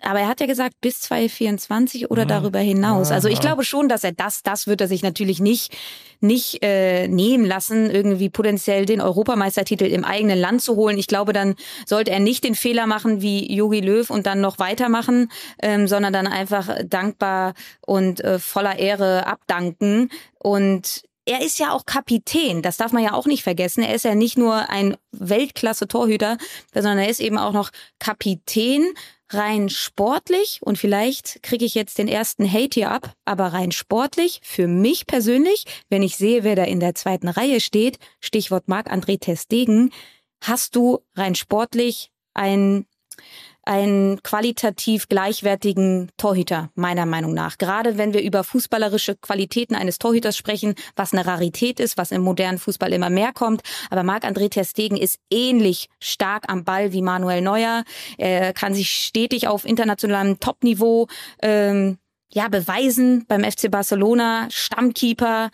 Aber 0.03 0.21
er 0.21 0.29
hat 0.29 0.41
ja 0.41 0.47
gesagt, 0.47 0.75
bis 0.81 1.01
2024 1.01 2.11
oder 2.11 2.25
mhm. 2.25 2.29
darüber 2.29 2.59
hinaus. 2.59 3.11
Also 3.11 3.29
ich 3.29 3.41
glaube 3.41 3.65
schon, 3.65 3.89
dass 3.89 4.05
er 4.05 4.13
das, 4.13 4.43
das 4.43 4.67
wird 4.67 4.81
er 4.81 4.89
sich 4.89 5.03
natürlich 5.03 5.41
nicht, 5.41 5.77
nicht 6.21 6.63
äh, 6.63 7.09
nehmen 7.09 7.45
lassen, 7.45 7.91
irgendwie 7.91 8.29
potenziell 8.29 8.87
den 8.87 9.01
Europameistertitel 9.01 9.85
im 9.85 10.05
eigenen 10.05 10.39
Land 10.39 10.63
zu 10.63 10.77
holen. 10.77 10.99
Ich 10.99 11.07
glaube, 11.07 11.33
dann 11.33 11.55
sollte 11.87 12.11
er 12.11 12.21
nicht 12.21 12.45
den 12.45 12.55
Fehler 12.55 12.87
machen 12.87 13.23
wie 13.23 13.53
Yogi 13.53 13.81
Löw 13.81 14.09
und 14.11 14.27
dann 14.27 14.41
noch 14.41 14.59
weitermachen, 14.59 15.31
ähm, 15.63 15.87
sondern 15.87 16.13
dann 16.13 16.27
einfach 16.27 16.69
dankbar 16.85 17.55
und 17.87 18.23
äh, 18.23 18.39
voller 18.39 18.79
Ehre 18.79 19.27
abdanken. 19.27 20.11
Und 20.39 21.03
er 21.29 21.43
ist 21.43 21.59
ja 21.59 21.73
auch 21.73 21.85
Kapitän, 21.85 22.63
das 22.63 22.79
darf 22.79 22.93
man 22.93 23.03
ja 23.03 23.13
auch 23.13 23.27
nicht 23.27 23.43
vergessen. 23.43 23.83
Er 23.83 23.95
ist 23.95 24.07
ja 24.07 24.15
nicht 24.15 24.39
nur 24.39 24.71
ein 24.71 24.97
Weltklasse-Torhüter, 25.13 26.39
sondern 26.73 26.99
er 26.99 27.11
ist 27.11 27.21
eben 27.21 27.37
auch 27.37 27.53
noch 27.53 27.71
Kapitän 27.99 28.95
rein 29.31 29.69
sportlich, 29.69 30.61
und 30.63 30.79
vielleicht 30.79 31.43
kriege 31.43 31.67
ich 31.67 31.75
jetzt 31.75 31.99
den 31.99 32.09
ersten 32.09 32.51
Hate 32.51 32.81
hier 32.81 32.91
ab, 32.91 33.13
aber 33.27 33.49
rein 33.49 33.73
sportlich, 33.73 34.41
für 34.43 34.69
mich 34.69 35.07
persönlich, 35.07 35.65
wenn 35.91 36.03
ich 36.03 36.17
sehe, 36.17 36.45
wer 36.45 36.57
da 36.57 36.65
in 36.65 36.81
der 36.81 36.95
zweiten 36.95 37.29
Reihe 37.29 37.61
steht, 37.61 37.99
Stichwort 38.21 38.69
Marc-André 38.69 39.21
Testegen, 39.21 39.91
hast 40.43 40.77
du 40.77 41.01
rein 41.15 41.35
sportlich 41.35 42.11
ein 42.33 42.87
einen 43.69 44.23
qualitativ 44.23 45.09
gleichwertigen 45.09 46.11
Torhüter, 46.17 46.71
meiner 46.75 47.05
Meinung 47.05 47.35
nach. 47.35 47.59
Gerade 47.59 47.99
wenn 47.99 48.15
wir 48.15 48.23
über 48.23 48.43
fußballerische 48.43 49.17
Qualitäten 49.17 49.75
eines 49.75 49.99
Torhüters 49.99 50.39
sprechen, 50.39 50.75
was 50.97 51.13
eine 51.13 51.27
Rarität 51.27 51.79
ist, 51.79 51.99
was 51.99 52.11
im 52.11 52.23
modernen 52.23 52.59
Fußball 52.59 52.93
immer 52.95 53.11
mehr 53.11 53.33
kommt. 53.35 53.61
Aber 53.91 54.05
Marc-André 54.05 54.49
Ter 54.49 54.65
Stegen 54.65 54.97
ist 54.97 55.19
ähnlich 55.31 55.91
stark 56.01 56.45
am 56.49 56.65
Ball 56.65 56.95
wie 56.95 57.03
Manuel 57.03 57.43
Neuer. 57.43 57.85
Er 58.17 58.55
kann 58.55 58.73
sich 58.73 58.91
stetig 58.91 59.49
auf 59.49 59.67
internationalem 59.67 60.41
Topniveau 60.41 61.07
ähm, 61.43 61.99
ja, 62.33 62.49
beweisen 62.49 63.27
beim 63.29 63.45
FC 63.45 63.71
Barcelona, 63.71 64.49
Stammkeeper, 64.51 65.51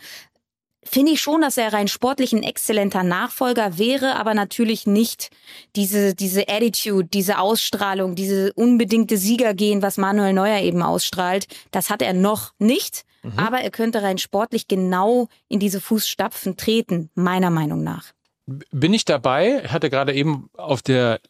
finde 0.85 1.13
ich 1.13 1.21
schon, 1.21 1.41
dass 1.41 1.57
er 1.57 1.73
rein 1.73 1.89
sportlich 1.89 2.33
ein 2.33 2.43
exzellenter 2.43 3.03
Nachfolger 3.03 3.79
wäre, 3.79 4.17
aber 4.17 4.35
natürlich 4.35 4.87
nicht 4.87 5.31
diese, 5.77 6.15
diese 6.15 6.49
Attitude, 6.49 7.09
diese 7.13 7.39
Ausstrahlung, 7.39 8.15
diese 8.15 8.53
unbedingte 8.55 9.17
Siegergehen, 9.17 9.83
was 9.83 9.97
Manuel 9.97 10.33
Neuer 10.33 10.61
eben 10.61 10.83
ausstrahlt. 10.83 11.47
Das 11.71 11.91
hat 11.91 12.03
er 12.03 12.13
noch 12.13 12.53
nicht, 12.59 13.05
mhm. 13.23 13.39
aber 13.39 13.61
er 13.61 13.71
könnte 13.71 14.03
rein 14.03 14.19
sportlich 14.19 14.69
genau 14.69 15.29
in 15.49 15.61
diese 15.61 15.81
Fußstapfen 15.81 16.57
treten, 16.57 17.11
meiner 17.15 17.51
Meinung 17.51 17.83
nach. 17.83 18.13
Bin 18.47 18.93
ich 18.93 19.05
dabei? 19.05 19.67
Hatte 19.69 19.89
gerade 19.91 20.13
eben 20.13 20.51
auf 20.55 20.83
der 20.83 21.21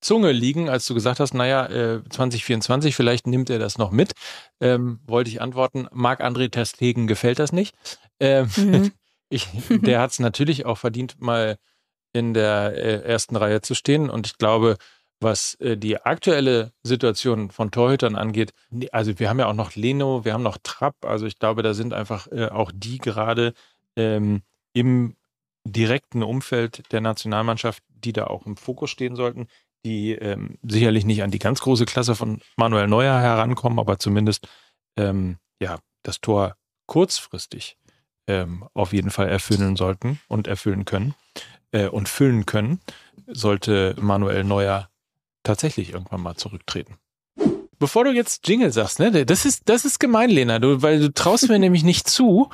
Zunge 0.00 0.32
liegen, 0.32 0.68
als 0.68 0.86
du 0.86 0.94
gesagt 0.94 1.18
hast, 1.18 1.34
naja, 1.34 1.66
äh, 1.66 2.02
2024, 2.08 2.94
vielleicht 2.94 3.26
nimmt 3.26 3.50
er 3.50 3.58
das 3.58 3.78
noch 3.78 3.90
mit. 3.90 4.12
Ähm, 4.60 5.00
wollte 5.06 5.30
ich 5.30 5.40
antworten, 5.40 5.88
Marc-André 5.92 6.50
Terstegen 6.50 7.06
gefällt 7.06 7.38
das 7.38 7.52
nicht. 7.52 7.74
Ähm, 8.20 8.48
mhm. 8.56 8.92
ich, 9.28 9.48
der 9.70 10.00
hat 10.00 10.12
es 10.12 10.18
natürlich 10.18 10.66
auch 10.66 10.78
verdient, 10.78 11.20
mal 11.20 11.58
in 12.12 12.34
der 12.34 12.72
äh, 12.74 13.02
ersten 13.02 13.36
Reihe 13.36 13.60
zu 13.60 13.74
stehen. 13.74 14.10
Und 14.10 14.26
ich 14.26 14.38
glaube, 14.38 14.76
was 15.20 15.54
äh, 15.56 15.76
die 15.76 16.00
aktuelle 16.00 16.72
Situation 16.82 17.50
von 17.50 17.70
Torhütern 17.70 18.16
angeht, 18.16 18.52
also 18.92 19.18
wir 19.18 19.28
haben 19.28 19.38
ja 19.38 19.46
auch 19.46 19.54
noch 19.54 19.74
Leno, 19.74 20.24
wir 20.24 20.32
haben 20.32 20.42
noch 20.42 20.58
Trapp. 20.62 21.04
Also 21.04 21.26
ich 21.26 21.38
glaube, 21.38 21.62
da 21.62 21.74
sind 21.74 21.92
einfach 21.92 22.26
äh, 22.28 22.48
auch 22.48 22.72
die 22.74 22.98
gerade 22.98 23.52
ähm, 23.96 24.42
im 24.72 25.16
direkten 25.64 26.22
Umfeld 26.22 26.90
der 26.92 27.00
Nationalmannschaft, 27.00 27.82
die 27.88 28.12
da 28.12 28.28
auch 28.28 28.46
im 28.46 28.56
Fokus 28.56 28.90
stehen 28.90 29.16
sollten 29.16 29.48
die 29.84 30.12
ähm, 30.12 30.58
sicherlich 30.62 31.04
nicht 31.04 31.22
an 31.22 31.30
die 31.30 31.38
ganz 31.38 31.60
große 31.60 31.84
Klasse 31.84 32.14
von 32.14 32.40
Manuel 32.56 32.88
Neuer 32.88 33.18
herankommen, 33.18 33.78
aber 33.78 33.98
zumindest 33.98 34.48
ähm, 34.96 35.38
ja 35.60 35.78
das 36.02 36.20
Tor 36.20 36.56
kurzfristig 36.86 37.76
ähm, 38.28 38.64
auf 38.74 38.92
jeden 38.92 39.10
Fall 39.10 39.28
erfüllen 39.28 39.74
sollten 39.74 40.20
und 40.28 40.46
erfüllen 40.46 40.84
können 40.84 41.14
äh, 41.72 41.88
und 41.88 42.08
füllen 42.08 42.46
können, 42.46 42.80
sollte 43.26 43.96
Manuel 43.98 44.44
Neuer 44.44 44.88
tatsächlich 45.42 45.92
irgendwann 45.92 46.20
mal 46.20 46.36
zurücktreten. 46.36 46.98
Bevor 47.78 48.04
du 48.04 48.12
jetzt 48.12 48.46
Jingle 48.46 48.72
sagst, 48.72 48.98
ne, 48.98 49.24
das 49.24 49.44
ist, 49.44 49.62
das 49.68 49.84
ist 49.84 49.98
gemein, 49.98 50.30
Lena, 50.30 50.58
du, 50.58 50.82
weil 50.82 51.00
du 51.00 51.12
traust 51.12 51.48
mir 51.48 51.58
nämlich 51.58 51.84
nicht 51.84 52.08
zu, 52.08 52.50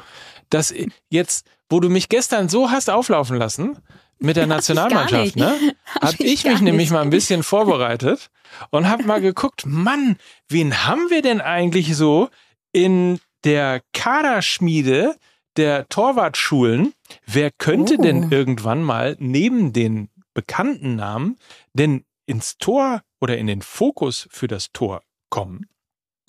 dass 0.49 0.73
jetzt, 1.11 1.47
wo 1.69 1.81
du 1.81 1.89
mich 1.89 2.09
gestern 2.09 2.49
so 2.49 2.71
hast 2.71 2.89
auflaufen 2.89 3.37
lassen, 3.37 3.79
mit 4.19 4.37
der 4.37 4.47
Nationalmannschaft, 4.47 5.37
ne? 5.37 5.75
Habe 6.01 6.23
ich, 6.23 6.45
ich 6.45 6.45
mich 6.45 6.61
nämlich 6.61 6.91
mal 6.91 7.03
ein 7.03 7.11
bisschen 7.11 7.43
vorbereitet 7.43 8.31
und 8.71 8.89
habe 8.89 9.03
mal 9.05 9.21
geguckt, 9.21 9.65
Mann, 9.67 10.17
wen 10.49 10.87
haben 10.87 11.11
wir 11.11 11.23
denn 11.23 11.41
eigentlich 11.41 11.97
so 11.97 12.29
in 12.73 13.19
der 13.43 13.83
Kaderschmiede 13.93 15.17
der 15.57 15.89
Torwartschulen? 15.89 16.95
Wer 17.27 17.51
könnte 17.51 17.97
oh. 17.99 18.03
denn 18.03 18.31
irgendwann 18.31 18.83
mal 18.83 19.17
neben 19.19 19.73
den 19.73 20.09
bekannten 20.35 20.97
Namen 20.97 21.39
denn 21.73 22.05
ins 22.27 22.59
Tor 22.59 23.03
oder 23.21 23.39
in 23.39 23.47
den 23.47 23.63
Fokus 23.63 24.29
für 24.31 24.49
das 24.49 24.73
Tor 24.73 25.03
kommen? 25.31 25.69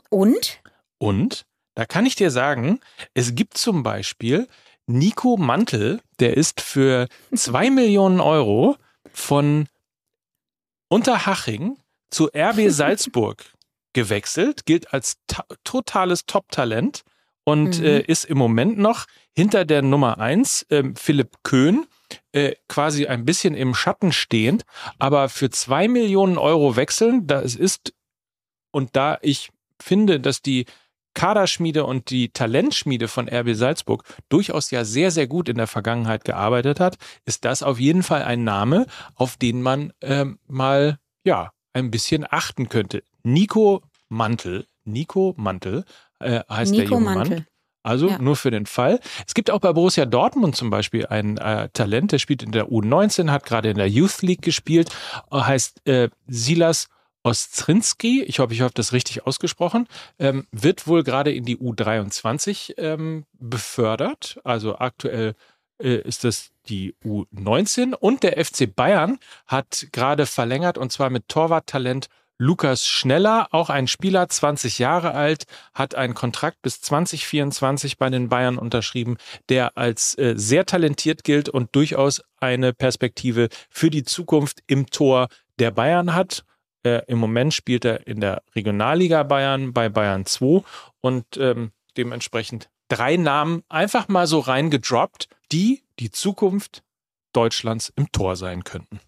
Und? 0.10 0.62
Und 0.98 1.46
da 1.76 1.86
kann 1.86 2.06
ich 2.06 2.16
dir 2.16 2.32
sagen, 2.32 2.80
es 3.14 3.36
gibt 3.36 3.58
zum 3.58 3.84
Beispiel 3.84 4.48
Nico 4.88 5.38
Mantel, 5.38 6.02
der 6.20 6.38
ist 6.38 6.62
für 6.62 7.08
zwei 7.34 7.70
Millionen 7.70 8.20
Euro 8.20 8.78
von 9.12 9.68
Unterhaching 10.90 11.78
zu 12.10 12.30
RB 12.36 12.66
Salzburg 12.70 13.44
gewechselt, 13.94 14.66
gilt 14.66 14.94
als 14.94 15.18
totales 15.64 16.26
Top-Talent 16.26 17.04
und 17.46 17.80
mhm. 17.80 17.86
äh, 17.86 18.00
ist 18.02 18.26
im 18.26 18.38
Moment 18.38 18.78
noch 18.78 19.06
hinter 19.34 19.64
der 19.64 19.82
Nummer 19.82 20.20
eins 20.20 20.64
äh, 20.64 20.84
Philipp 20.96 21.38
Köhn, 21.44 21.86
äh, 22.34 22.56
quasi 22.68 23.08
ein 23.08 23.24
bisschen 23.24 23.56
im 23.56 23.74
Schatten 23.74 24.12
stehend, 24.12 24.66
aber 25.00 25.30
für 25.30 25.50
zwei 25.50 25.88
Millionen 25.88 26.38
Euro 26.38 26.76
wechseln, 26.76 27.28
das 27.28 27.56
ist, 27.56 27.94
und 28.72 28.96
da 28.96 29.18
ich 29.22 29.50
finde, 29.82 30.20
dass 30.20 30.42
die 30.42 30.66
Kaderschmiede 31.14 31.86
und 31.86 32.10
die 32.10 32.30
Talentschmiede 32.30 33.08
von 33.08 33.30
RB 33.30 33.56
Salzburg 33.56 34.04
durchaus 34.28 34.70
ja 34.72 34.84
sehr, 34.84 35.12
sehr 35.12 35.28
gut 35.28 35.48
in 35.48 35.58
der 35.58 35.68
Vergangenheit 35.68 36.26
gearbeitet 36.26 36.80
hat, 36.80 36.98
ist 37.26 37.46
das 37.46 37.64
auf 37.64 37.80
jeden 37.80 38.04
Fall 38.04 38.24
ein 38.24 38.44
Name, 38.44 38.86
auf 39.16 39.38
den 39.38 39.62
man 39.62 39.94
ähm, 40.02 40.40
mal, 40.48 41.00
ja, 41.24 41.52
ein 41.74 41.90
bisschen 41.90 42.26
achten 42.30 42.70
könnte. 42.70 43.02
Nico 43.24 43.82
Mantel, 44.10 44.68
Nico 44.84 45.34
Mantel 45.38 45.86
äh, 46.20 46.42
heißt 46.50 46.72
Nico 46.72 46.82
der 46.82 46.90
junge 46.92 47.06
Mantel. 47.06 47.38
Mann. 47.38 47.48
Also 47.84 48.10
ja. 48.10 48.18
nur 48.18 48.36
für 48.36 48.50
den 48.50 48.66
Fall. 48.66 49.00
Es 49.28 49.36
gibt 49.36 49.52
auch 49.52 49.60
bei 49.60 49.72
Borussia 49.72 50.06
Dortmund 50.06 50.56
zum 50.56 50.72
Beispiel 50.72 51.06
ein 51.06 51.38
äh, 51.38 51.70
Talent, 51.72 52.12
der 52.12 52.18
spielt 52.18 52.42
in 52.42 52.52
der 52.52 52.70
U19, 52.70 53.30
hat 53.30 53.46
gerade 53.46 53.70
in 53.70 53.78
der 53.78 53.88
Youth 53.88 54.24
League 54.24 54.42
gespielt, 54.42 54.90
heißt 55.32 55.88
äh, 55.88 56.10
Silas 56.26 56.90
Ostrinski, 57.26 58.24
ich 58.24 58.40
hoffe, 58.40 58.54
ich 58.54 58.62
habe 58.62 58.74
das 58.74 58.92
richtig 58.92 59.26
ausgesprochen, 59.28 59.88
ähm, 60.18 60.48
wird 60.52 60.88
wohl 60.88 61.04
gerade 61.04 61.32
in 61.32 61.44
die 61.46 61.58
U23 61.58 62.74
ähm, 62.78 63.26
befördert. 63.34 64.40
Also 64.44 64.78
aktuell 64.78 65.36
äh, 65.80 66.02
ist 66.02 66.24
das 66.24 66.52
die 66.68 66.96
U19 67.04 67.94
und 67.94 68.24
der 68.24 68.44
FC 68.44 68.74
Bayern 68.74 69.20
hat 69.46 69.88
gerade 69.92 70.26
verlängert 70.26 70.78
und 70.78 70.92
zwar 70.92 71.10
mit 71.10 71.28
Torwarttalent 71.28 72.08
Lukas 72.38 72.86
Schneller, 72.86 73.48
auch 73.52 73.70
ein 73.70 73.88
Spieler, 73.88 74.28
20 74.28 74.80
Jahre 74.80 75.14
alt, 75.14 75.46
hat 75.74 75.96
einen 75.96 76.14
Kontrakt 76.14 76.62
bis 76.62 76.82
2024 76.82 77.98
bei 77.98 78.10
den 78.10 78.28
Bayern 78.28 78.58
unterschrieben, 78.58 79.18
der 79.48 79.78
als 79.78 80.18
äh, 80.18 80.34
sehr 80.36 80.66
talentiert 80.66 81.24
gilt 81.24 81.48
und 81.48 81.74
durchaus 81.76 82.22
eine 82.40 82.74
Perspektive 82.74 83.48
für 83.70 83.90
die 83.90 84.04
Zukunft 84.04 84.60
im 84.68 84.88
Tor 84.88 85.30
der 85.60 85.72
Bayern 85.72 86.14
hat. 86.14 86.44
Äh, 86.84 87.04
Im 87.08 87.20
Moment 87.20 87.54
spielt 87.54 87.86
er 87.86 88.06
in 88.06 88.20
der 88.20 88.44
Regionalliga 88.54 89.24
Bayern 89.24 89.72
bei 89.72 89.88
Bayern 89.88 90.26
2 90.26 90.62
und 91.00 91.38
ähm, 91.38 91.72
dementsprechend 91.96 92.70
drei 92.90 93.16
Namen 93.16 93.64
einfach 93.70 94.10
mal 94.10 94.28
so 94.28 94.40
reingedroppt, 94.40 95.30
die 95.54 95.84
die 96.00 96.12
Zukunft 96.12 96.84
Deutschlands 97.32 97.94
im 97.96 98.12
Tor 98.12 98.36
sein 98.36 98.66
könnten. 98.66 99.00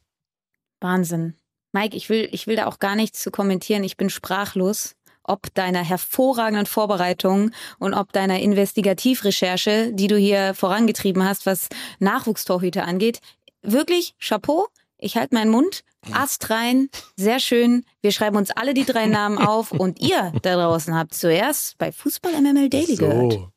Wahnsinn. 0.79 1.35
Mike, 1.77 1.95
ich 1.95 2.09
will, 2.09 2.27
ich 2.31 2.47
will 2.47 2.55
da 2.55 2.65
auch 2.65 2.79
gar 2.79 2.95
nichts 2.95 3.21
zu 3.21 3.29
kommentieren. 3.29 3.83
Ich 3.83 3.97
bin 3.97 4.09
sprachlos 4.09 4.95
ob 5.29 5.53
deiner 5.53 5.83
hervorragenden 5.83 6.65
Vorbereitung 6.65 7.51
und 7.79 7.93
ob 7.93 8.13
deiner 8.13 8.39
Investigativrecherche, 8.39 9.91
die 9.91 10.07
du 10.07 10.15
hier 10.15 10.53
vorangetrieben 10.53 11.21
hast, 11.21 11.45
was 11.45 11.67
Nachwuchstorhüter 11.99 12.85
angeht. 12.85 13.19
Wirklich, 13.61 14.15
Chapeau. 14.21 14.67
Ich 14.97 15.17
halte 15.17 15.35
meinen 15.35 15.51
Mund 15.51 15.83
Ast 16.13 16.49
rein, 16.49 16.87
sehr 17.17 17.41
schön. 17.41 17.83
Wir 18.01 18.13
schreiben 18.13 18.37
uns 18.37 18.51
alle 18.51 18.73
die 18.73 18.85
drei 18.85 19.07
Namen 19.07 19.37
auf 19.37 19.71
und 19.73 19.99
ihr 19.99 20.31
da 20.41 20.55
draußen 20.55 20.95
habt 20.95 21.13
zuerst 21.13 21.77
bei 21.77 21.91
Fußball 21.91 22.31
MML 22.41 22.69
Daily 22.69 22.95
so. 22.95 23.05
gehört. 23.05 23.49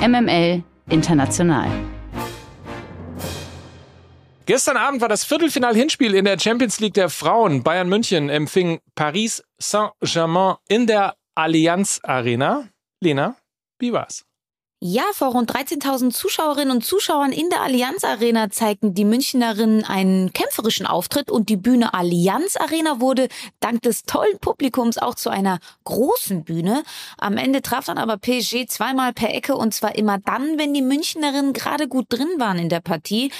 MML 0.00 0.64
International. 0.88 1.68
Gestern 4.46 4.76
Abend 4.76 5.00
war 5.00 5.08
das 5.08 5.24
Viertelfinal-Hinspiel 5.24 6.14
in 6.14 6.26
der 6.26 6.38
Champions 6.38 6.78
League 6.78 6.92
der 6.92 7.08
Frauen. 7.08 7.62
Bayern 7.62 7.88
München 7.88 8.28
empfing 8.28 8.78
Paris 8.94 9.42
Saint-Germain 9.56 10.56
in 10.68 10.86
der 10.86 11.16
Allianz 11.34 11.98
Arena. 12.02 12.68
Lena, 13.00 13.36
wie 13.78 13.94
war's? 13.94 14.26
Ja, 14.86 15.04
vor 15.14 15.28
rund 15.28 15.50
13.000 15.50 16.10
Zuschauerinnen 16.10 16.70
und 16.70 16.84
Zuschauern 16.84 17.32
in 17.32 17.48
der 17.48 17.62
Allianz 17.62 18.04
Arena 18.04 18.50
zeigten 18.50 18.92
die 18.92 19.06
Münchnerinnen 19.06 19.82
einen 19.82 20.34
kämpferischen 20.34 20.84
Auftritt 20.84 21.30
und 21.30 21.48
die 21.48 21.56
Bühne 21.56 21.94
Allianz 21.94 22.56
Arena 22.56 23.00
wurde 23.00 23.28
dank 23.60 23.80
des 23.80 24.02
tollen 24.02 24.38
Publikums 24.40 24.98
auch 24.98 25.14
zu 25.14 25.30
einer 25.30 25.58
großen 25.84 26.44
Bühne. 26.44 26.82
Am 27.16 27.38
Ende 27.38 27.62
traf 27.62 27.86
dann 27.86 27.96
aber 27.96 28.18
PSG 28.18 28.66
zweimal 28.68 29.14
per 29.14 29.32
Ecke 29.32 29.56
und 29.56 29.72
zwar 29.72 29.94
immer 29.94 30.18
dann, 30.18 30.58
wenn 30.58 30.74
die 30.74 30.82
Münchnerinnen 30.82 31.54
gerade 31.54 31.88
gut 31.88 32.04
drin 32.10 32.28
waren 32.36 32.58
in 32.58 32.68
der 32.68 32.80
Partie. 32.80 33.32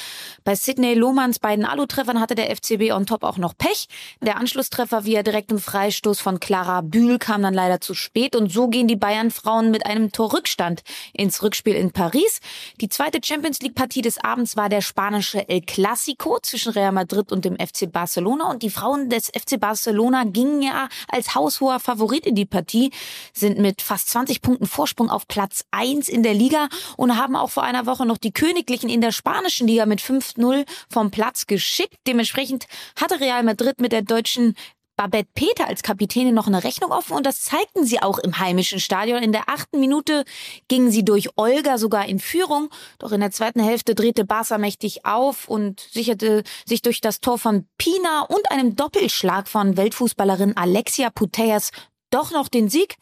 Bei 0.44 0.54
Sidney 0.54 0.94
Lohmanns 0.94 1.40
beiden 1.40 1.66
Alu-Treffern 1.66 2.20
hatte 2.20 2.36
der 2.36 2.56
FCB 2.56 2.90
on 2.92 3.04
top 3.04 3.22
auch 3.22 3.36
noch 3.36 3.54
Pech. 3.54 3.88
Der 4.22 4.38
Anschlusstreffer 4.38 5.04
via 5.04 5.22
direktem 5.22 5.58
Freistoß 5.58 6.22
von 6.22 6.40
Clara 6.40 6.80
Bühl 6.80 7.18
kam 7.18 7.42
dann 7.42 7.52
leider 7.52 7.82
zu 7.82 7.92
spät 7.92 8.34
und 8.34 8.50
so 8.50 8.68
gehen 8.68 8.88
die 8.88 8.96
Bayern-Frauen 8.96 9.70
mit 9.70 9.84
einem 9.84 10.10
Torrückstand 10.10 10.82
ins 11.12 11.33
ins 11.34 11.42
Rückspiel 11.42 11.74
in 11.74 11.90
Paris. 11.90 12.40
Die 12.80 12.88
zweite 12.88 13.18
Champions 13.22 13.60
League 13.60 13.74
Partie 13.74 14.02
des 14.02 14.22
Abends 14.22 14.56
war 14.56 14.68
der 14.68 14.80
spanische 14.80 15.48
El 15.48 15.62
Clasico 15.62 16.38
zwischen 16.40 16.72
Real 16.72 16.92
Madrid 16.92 17.32
und 17.32 17.44
dem 17.44 17.56
FC 17.56 17.90
Barcelona 17.90 18.50
und 18.50 18.62
die 18.62 18.70
Frauen 18.70 19.08
des 19.10 19.26
FC 19.26 19.58
Barcelona 19.58 20.24
gingen 20.24 20.62
ja 20.62 20.88
als 21.08 21.34
haushoher 21.34 21.80
Favorit 21.80 22.26
in 22.26 22.34
die 22.34 22.44
Partie, 22.44 22.92
sind 23.32 23.58
mit 23.58 23.82
fast 23.82 24.10
20 24.10 24.42
Punkten 24.42 24.66
Vorsprung 24.66 25.10
auf 25.10 25.26
Platz 25.26 25.64
1 25.72 26.08
in 26.08 26.22
der 26.22 26.34
Liga 26.34 26.68
und 26.96 27.16
haben 27.16 27.34
auch 27.36 27.50
vor 27.50 27.64
einer 27.64 27.86
Woche 27.86 28.06
noch 28.06 28.18
die 28.18 28.32
Königlichen 28.32 28.88
in 28.88 29.00
der 29.00 29.12
spanischen 29.12 29.66
Liga 29.66 29.86
mit 29.86 30.00
5-0 30.00 30.64
vom 30.88 31.10
Platz 31.10 31.46
geschickt. 31.46 31.96
Dementsprechend 32.06 32.66
hatte 33.00 33.20
Real 33.20 33.42
Madrid 33.42 33.80
mit 33.80 33.92
der 33.92 34.02
deutschen 34.02 34.54
Babette 34.96 35.28
Peter 35.34 35.66
als 35.66 35.82
Kapitänin 35.82 36.34
noch 36.34 36.46
eine 36.46 36.62
Rechnung 36.62 36.92
offen 36.92 37.16
und 37.16 37.26
das 37.26 37.42
zeigten 37.42 37.84
sie 37.84 38.00
auch 38.00 38.18
im 38.18 38.38
heimischen 38.38 38.78
Stadion. 38.78 39.22
In 39.22 39.32
der 39.32 39.48
achten 39.48 39.80
Minute 39.80 40.24
gingen 40.68 40.90
sie 40.90 41.04
durch 41.04 41.30
Olga 41.36 41.78
sogar 41.78 42.06
in 42.06 42.20
Führung, 42.20 42.70
doch 42.98 43.12
in 43.12 43.20
der 43.20 43.30
zweiten 43.32 43.62
Hälfte 43.62 43.94
drehte 43.94 44.24
Barca 44.24 44.58
mächtig 44.58 45.04
auf 45.04 45.48
und 45.48 45.80
sicherte 45.80 46.44
sich 46.64 46.82
durch 46.82 47.00
das 47.00 47.20
Tor 47.20 47.38
von 47.38 47.66
Pina 47.76 48.22
und 48.28 48.50
einem 48.50 48.76
Doppelschlag 48.76 49.48
von 49.48 49.76
Weltfußballerin 49.76 50.56
Alexia 50.56 51.10
Putellas 51.10 51.70
doch 52.10 52.30
noch 52.30 52.48
den 52.48 52.68
Sieg. 52.68 52.96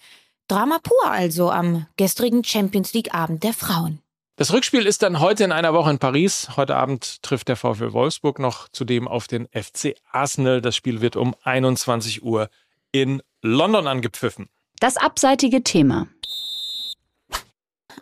Drama 0.49 0.79
pur 0.83 1.11
also 1.11 1.51
am 1.51 1.87
gestrigen 1.97 2.45
Champions 2.45 2.93
League 2.95 3.15
Abend 3.15 3.43
der 3.43 3.53
Frauen. 3.53 4.02
Das 4.43 4.53
Rückspiel 4.53 4.87
ist 4.87 5.05
dann 5.05 5.21
heute 5.21 5.45
in 5.45 5.53
einer 5.53 5.73
Woche 5.73 5.89
in 5.89 6.01
Paris. 6.01 6.57
Heute 6.57 6.75
Abend 6.75 7.23
trifft 7.23 7.47
der 7.47 7.55
VfL 7.55 7.93
Wolfsburg 7.93 8.41
noch 8.41 8.67
zudem 8.67 9.07
auf 9.07 9.29
den 9.29 9.47
FC 9.53 9.95
Arsenal. 10.11 10.61
Das 10.61 10.75
Spiel 10.75 11.01
wird 11.01 11.15
um 11.15 11.37
21 11.45 12.25
Uhr 12.25 12.51
in 12.91 13.23
London 13.41 13.87
angepfiffen. 13.87 14.49
Das 14.81 14.97
abseitige 14.97 15.63
Thema. 15.63 16.09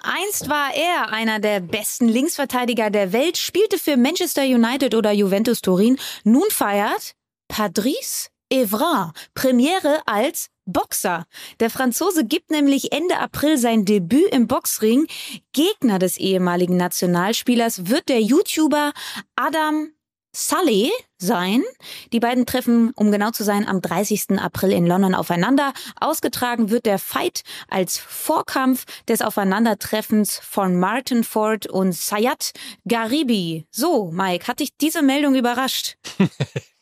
Einst 0.01 0.49
war 0.49 0.75
er 0.75 1.13
einer 1.13 1.41
der 1.41 1.61
besten 1.61 2.09
Linksverteidiger 2.09 2.89
der 2.89 3.13
Welt, 3.13 3.37
spielte 3.37 3.77
für 3.77 3.99
Manchester 3.99 4.45
United 4.45 4.95
oder 4.95 5.13
Juventus 5.13 5.61
Turin. 5.61 5.99
Nun 6.25 6.49
feiert 6.49 7.17
Patrice 7.49 8.31
Evra 8.51 9.13
Premiere 9.35 10.03
als 10.07 10.49
Boxer. 10.67 11.25
Der 11.61 11.71
Franzose 11.71 12.25
gibt 12.25 12.51
nämlich 12.51 12.93
Ende 12.93 13.19
April 13.19 13.59
sein 13.59 13.85
Debüt 13.85 14.33
im 14.33 14.47
Boxring. 14.47 15.07
Gegner 15.53 15.99
des 15.99 16.19
ehemaligen 16.19 16.77
Nationalspielers 16.77 17.89
wird 17.89 18.09
der 18.09 18.21
YouTuber 18.21 18.93
Adam 19.37 19.91
Saleh 20.33 20.91
sein. 21.19 21.65
Die 22.13 22.21
beiden 22.21 22.47
treffen, 22.47 22.93
um 22.95 23.11
genau 23.11 23.31
zu 23.31 23.43
sein, 23.43 23.67
am 23.67 23.81
30. 23.81 24.39
April 24.39 24.73
in 24.73 24.87
London 24.87 25.15
aufeinander. 25.15 25.73
Ausgetragen 26.01 26.71
wird 26.71 26.87
der 26.87 26.99
Fight 26.99 27.43
als 27.69 27.99
Vorkampf 27.99 28.85
des 29.09 29.23
Aufeinandertreffens 29.23 30.39
von 30.39 30.79
Martin 30.79 31.25
Ford 31.25 31.67
und 31.67 31.93
Sayat 31.93 32.53
Garibi. 32.87 33.67
So, 33.71 34.11
Mike, 34.13 34.47
hat 34.47 34.61
dich 34.61 34.77
diese 34.77 35.03
Meldung 35.03 35.35
überrascht? 35.35 35.97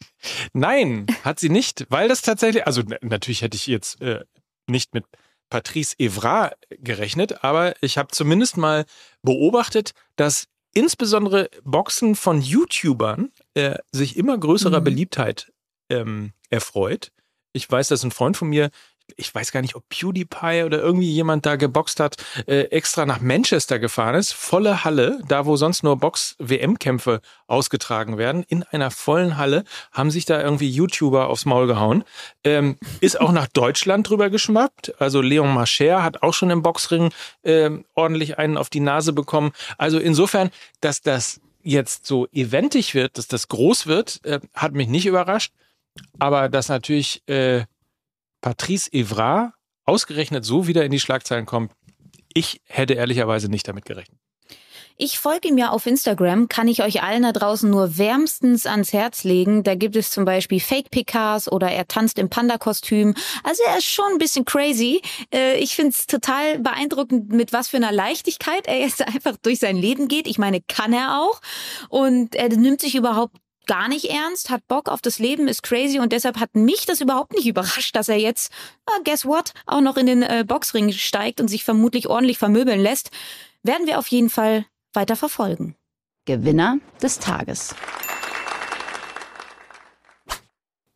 Nein, 0.53 1.07
hat 1.25 1.39
sie 1.39 1.49
nicht, 1.49 1.87
weil 1.91 2.09
das 2.09 2.23
tatsächlich, 2.23 2.67
also 2.67 2.83
natürlich 3.01 3.43
hätte 3.43 3.57
ich 3.57 3.67
jetzt 3.67 4.01
äh, 4.01 4.25
nicht 4.67 4.95
mit 4.95 5.05
Patrice 5.51 5.95
Evra 5.99 6.53
gerechnet, 6.71 7.45
aber 7.45 7.75
ich 7.83 7.99
habe 7.99 8.09
zumindest 8.13 8.57
mal 8.57 8.85
beobachtet, 9.23 9.93
dass 10.17 10.47
insbesondere 10.75 11.49
Boxen 11.65 12.15
von 12.15 12.41
YouTubern 12.41 13.31
äh, 13.55 13.77
sich 13.91 14.17
immer 14.17 14.37
größerer 14.39 14.81
mhm. 14.81 14.85
Beliebtheit 14.85 15.53
ähm, 15.89 16.33
erfreut. 16.51 17.13
Ich 17.53 17.71
weiß, 17.71 17.89
dass 17.89 18.05
ein 18.05 18.11
Freund 18.11 18.37
von 18.37 18.49
mir 18.49 18.71
ich 19.17 19.35
weiß 19.35 19.53
gar 19.53 19.61
nicht, 19.61 19.75
ob 19.75 19.89
PewDiePie 19.89 20.65
oder 20.65 20.79
irgendwie 20.79 21.11
jemand 21.11 21.47
da 21.47 21.57
geboxt 21.57 22.01
hat, 22.01 22.17
äh, 22.47 22.63
extra 22.65 23.07
nach 23.07 23.21
Manchester 23.21 23.79
gefahren 23.79 24.15
ist, 24.15 24.33
volle 24.33 24.85
Halle, 24.85 25.21
da 25.29 25.47
wo 25.47 25.57
sonst 25.57 25.83
nur 25.83 25.97
Box-WM-Kämpfe 25.97 27.21
ausgetragen 27.47 28.19
werden, 28.19 28.45
in 28.49 28.63
einer 28.65 28.91
vollen 28.91 29.37
Halle, 29.37 29.65
haben 29.93 30.11
sich 30.11 30.25
da 30.25 30.41
irgendwie 30.41 30.71
YouTuber 30.71 31.29
aufs 31.29 31.45
Maul 31.45 31.67
gehauen. 31.67 32.05
Ähm, 32.45 32.77
ist 33.01 33.21
auch 33.21 33.33
nach 33.33 33.47
Deutschland 33.49 34.09
drüber 34.09 34.31
geschmappt. 34.31 35.01
Also 35.01 35.21
Leon 35.21 35.53
Marcher 35.53 36.03
hat 36.03 36.23
auch 36.23 36.35
schon 36.35 36.51
im 36.51 36.63
Boxring 36.63 37.11
äh, 37.43 37.71
ordentlich 37.95 38.39
einen 38.39 38.57
auf 38.57 38.71
die 38.71 38.81
Nase 38.81 39.13
bekommen. 39.13 39.53
Also 39.79 39.99
insofern, 39.99 40.51
dass 40.81 41.01
das 41.03 41.41
jetzt 41.63 42.07
so 42.07 42.27
eventig 42.33 42.95
wird, 42.95 43.19
dass 43.19 43.29
das 43.29 43.49
groß 43.49 43.87
wird, 43.87 44.25
äh, 44.25 44.41
hat 44.55 44.73
mich 44.73 44.89
nicht 44.89 45.07
überrascht. 45.07 45.53
Aber 46.19 46.49
dass 46.49 46.69
natürlich 46.69 47.23
äh, 47.29 47.65
Patrice 48.41 48.93
Evra 48.93 49.53
ausgerechnet 49.85 50.45
so 50.45 50.67
wieder 50.67 50.85
in 50.85 50.93
die 50.93 51.01
Schlagzeilen 51.01 51.47
kommt, 51.47 51.73
ich 52.35 52.61
hätte 52.67 52.95
ehrlicherweise 52.95 53.49
nicht 53.49 53.67
damit 53.67 53.85
gerechnet. 53.85 54.19
Ich 55.01 55.21
folge 55.21 55.47
ihm 55.47 55.59
ja 55.59 55.71
auf 55.71 55.87
Instagram, 55.87 56.49
kann 56.49 56.67
ich 56.67 56.83
euch 56.83 57.05
allen 57.05 57.23
da 57.23 57.31
draußen 57.31 57.71
nur 57.71 57.99
wärmstens 57.99 58.67
ans 58.67 58.93
Herz 58.93 59.23
legen. 59.23 59.63
Da 59.63 59.77
gibt 59.77 59.95
es 59.95 60.11
zum 60.11 60.25
Beispiel 60.25 60.59
Fake-PKs 60.59 61.53
oder 61.53 61.71
er 61.71 61.87
tanzt 61.87 62.19
im 62.19 62.29
Panda-Kostüm. 62.29 63.15
Also 63.45 63.63
er 63.69 63.79
ist 63.79 63.85
schon 63.85 64.11
ein 64.11 64.19
bisschen 64.19 64.45
crazy. 64.45 65.01
Äh, 65.33 65.57
ich 65.61 65.77
finde 65.77 65.91
es 65.91 66.09
total 66.09 66.59
beeindruckend, 66.59 67.29
mit 67.29 67.53
was 67.53 67.69
für 67.69 67.77
einer 67.77 67.93
Leichtigkeit 67.93 68.67
er 68.67 68.81
jetzt 68.81 69.01
einfach 69.07 69.37
durch 69.41 69.61
sein 69.61 69.77
Leben 69.77 70.09
geht. 70.09 70.27
Ich 70.27 70.39
meine, 70.39 70.61
kann 70.63 70.93
er 70.93 71.21
auch. 71.21 71.41
Und 71.89 72.35
er 72.35 72.49
nimmt 72.49 72.81
sich 72.81 72.97
überhaupt 72.97 73.37
gar 73.69 73.87
nicht 73.87 74.07
ernst, 74.07 74.51
hat 74.51 74.67
Bock 74.67 74.89
auf 74.89 75.01
das 75.01 75.21
Leben, 75.21 75.47
ist 75.47 75.63
crazy 75.63 76.01
und 76.01 76.13
deshalb 76.13 76.41
hat 76.41 76.57
mich 76.57 76.87
das 76.87 77.01
überhaupt 77.01 77.33
nicht 77.35 77.47
überrascht, 77.47 77.95
dass 77.95 78.09
er 78.09 78.19
jetzt, 78.19 78.53
uh, 78.91 79.03
guess 79.05 79.25
what, 79.25 79.53
auch 79.67 79.81
noch 79.81 79.97
in 79.97 80.07
den 80.07 80.23
äh, 80.25 80.45
Boxring 80.45 80.91
steigt 80.93 81.41
und 81.41 81.47
sich 81.47 81.63
vermutlich 81.63 82.09
ordentlich 82.09 82.39
vermöbeln 82.39 82.81
lässt. 82.81 83.11
Werden 83.63 83.87
wir 83.87 84.01
auf 84.01 84.09
jeden 84.09 84.31
Fall 84.31 84.65
weiter 84.93 85.15
verfolgen. 85.15 85.77
Gewinner 86.25 86.79
des 87.01 87.21
Tages. 87.21 87.75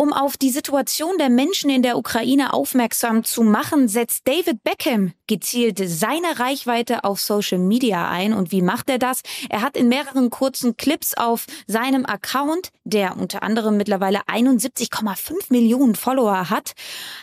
Um 0.03 0.12
auf 0.12 0.37
die 0.37 0.51
Situation 0.51 1.17
der 1.17 1.29
Menschen 1.29 1.71
in 1.71 1.83
der 1.83 1.97
Ukraine 1.97 2.55
aufmerksam 2.55 3.23
zu 3.23 3.45
machen, 3.45 3.87
setzt 3.87 4.27
David 4.27 4.65
Beckham 4.65 5.12
gezielt 5.29 5.81
seine 5.83 6.41
Reichweite 6.41 7.05
auf 7.05 7.21
Social 7.21 7.59
Media 7.59 8.11
ein. 8.11 8.33
Und 8.33 8.51
wie 8.51 8.62
macht 8.62 8.91
er 8.91 8.99
das? 8.99 9.21
Er 9.49 9.62
hat 9.62 9.77
in 9.77 9.88
mehreren 9.88 10.29
kurzen 10.29 10.77
Clips 10.77 11.15
auf 11.15 11.47
seinem 11.69 12.05
Account, 12.05 12.71
der 12.83 13.17
unter 13.17 13.45
anderem 13.45 13.77
mittlerweile 13.77 14.23
71,5 14.27 15.51
Millionen 15.51 15.95
Follower 15.95 16.51
hat, 16.51 16.73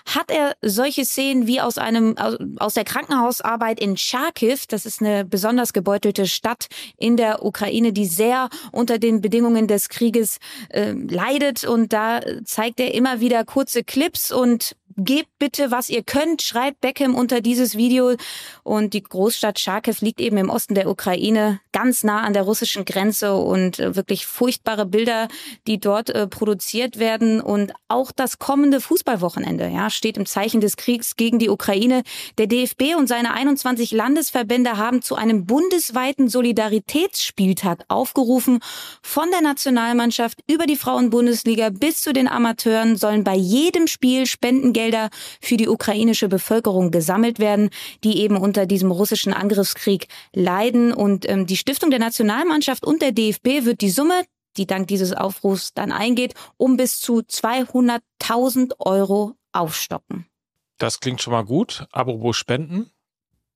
hat 0.05 0.31
er 0.31 0.55
solche 0.61 1.03
Szenen 1.03 1.47
wie 1.47 1.59
aus 1.59 1.77
einem, 1.77 2.15
aus 2.59 2.75
der 2.75 2.85
Krankenhausarbeit 2.85 3.81
in 3.81 3.97
Charkiw. 3.97 4.57
Das 4.69 4.85
ist 4.85 5.01
eine 5.01 5.25
besonders 5.25 5.73
gebeutelte 5.73 6.27
Stadt 6.27 6.67
in 6.97 7.17
der 7.17 7.43
Ukraine, 7.43 7.91
die 7.91 8.05
sehr 8.05 8.47
unter 8.71 8.99
den 8.99 9.19
Bedingungen 9.19 9.67
des 9.67 9.89
Krieges 9.89 10.39
äh, 10.69 10.93
leidet. 10.93 11.65
Und 11.65 11.91
da 11.91 12.21
zeigt 12.45 12.68
zeigt 12.69 12.79
er 12.79 12.93
immer 12.93 13.19
wieder 13.19 13.43
kurze 13.45 13.83
Clips 13.83 14.31
und 14.31 14.75
gebt 14.99 15.29
bitte, 15.39 15.71
was 15.71 15.89
ihr 15.89 16.03
könnt, 16.03 16.41
schreibt 16.41 16.81
Beckham 16.81 17.15
unter 17.15 17.41
dieses 17.41 17.77
Video. 17.77 18.15
Und 18.63 18.93
die 18.93 19.01
Großstadt 19.01 19.59
Charkiw 19.59 19.95
liegt 20.01 20.19
eben 20.19 20.37
im 20.37 20.49
Osten 20.49 20.75
der 20.75 20.89
Ukraine, 20.89 21.61
ganz 21.71 22.03
nah 22.03 22.21
an 22.21 22.33
der 22.33 22.43
russischen 22.43 22.85
Grenze 22.85 23.35
und 23.35 23.79
äh, 23.79 23.95
wirklich 23.95 24.25
furchtbare 24.25 24.85
Bilder, 24.85 25.27
die 25.67 25.79
dort 25.79 26.09
äh, 26.09 26.27
produziert 26.27 26.99
werden. 26.99 27.39
Und 27.41 27.73
auch 27.87 28.11
das 28.11 28.39
kommende 28.39 28.81
Fußballwochenende 28.81 29.69
ja, 29.69 29.89
steht 29.89 30.17
im 30.17 30.25
Zeichen 30.25 30.61
des 30.61 30.75
Kriegs 30.75 31.15
gegen 31.15 31.39
die 31.39 31.49
Ukraine. 31.49 32.03
Der 32.37 32.47
DFB 32.47 32.95
und 32.97 33.07
seine 33.07 33.33
21 33.33 33.91
Landesverbände 33.91 34.77
haben 34.77 35.01
zu 35.01 35.15
einem 35.15 35.45
bundesweiten 35.45 36.27
Solidaritätsspieltag 36.27 37.85
aufgerufen. 37.87 38.59
Von 39.01 39.31
der 39.31 39.41
Nationalmannschaft 39.41 40.39
über 40.47 40.65
die 40.65 40.75
Frauenbundesliga 40.75 41.69
bis 41.69 42.01
zu 42.01 42.13
den 42.13 42.27
Amateuren 42.27 42.97
sollen 42.97 43.23
bei 43.23 43.35
jedem 43.35 43.87
Spiel 43.87 44.25
Spendengeld 44.25 44.88
Gelder 44.89 45.09
für 45.39 45.57
die 45.57 45.67
ukrainische 45.67 46.27
Bevölkerung 46.27 46.91
gesammelt 46.91 47.39
werden, 47.39 47.69
die 48.03 48.17
eben 48.17 48.37
unter 48.37 48.65
diesem 48.65 48.91
russischen 48.91 49.33
Angriffskrieg 49.33 50.07
leiden. 50.33 50.93
Und 50.93 51.29
ähm, 51.29 51.45
die 51.45 51.57
Stiftung 51.57 51.91
der 51.91 51.99
Nationalmannschaft 51.99 52.85
und 52.85 53.01
der 53.01 53.11
DFB 53.11 53.65
wird 53.65 53.81
die 53.81 53.91
Summe 53.91 54.23
die 54.57 54.65
dank 54.65 54.87
dieses 54.87 55.13
Aufrufs 55.13 55.73
dann 55.73 55.91
eingeht, 55.91 56.33
um 56.57 56.75
bis 56.75 56.99
zu 56.99 57.19
200.000 57.19 58.73
Euro 58.79 59.35
aufstocken. 59.53 60.25
Das 60.79 60.99
klingt 60.99 61.21
schon 61.21 61.31
mal 61.31 61.45
gut. 61.45 61.85
Apropos 61.91 62.35
Spenden. 62.35 62.89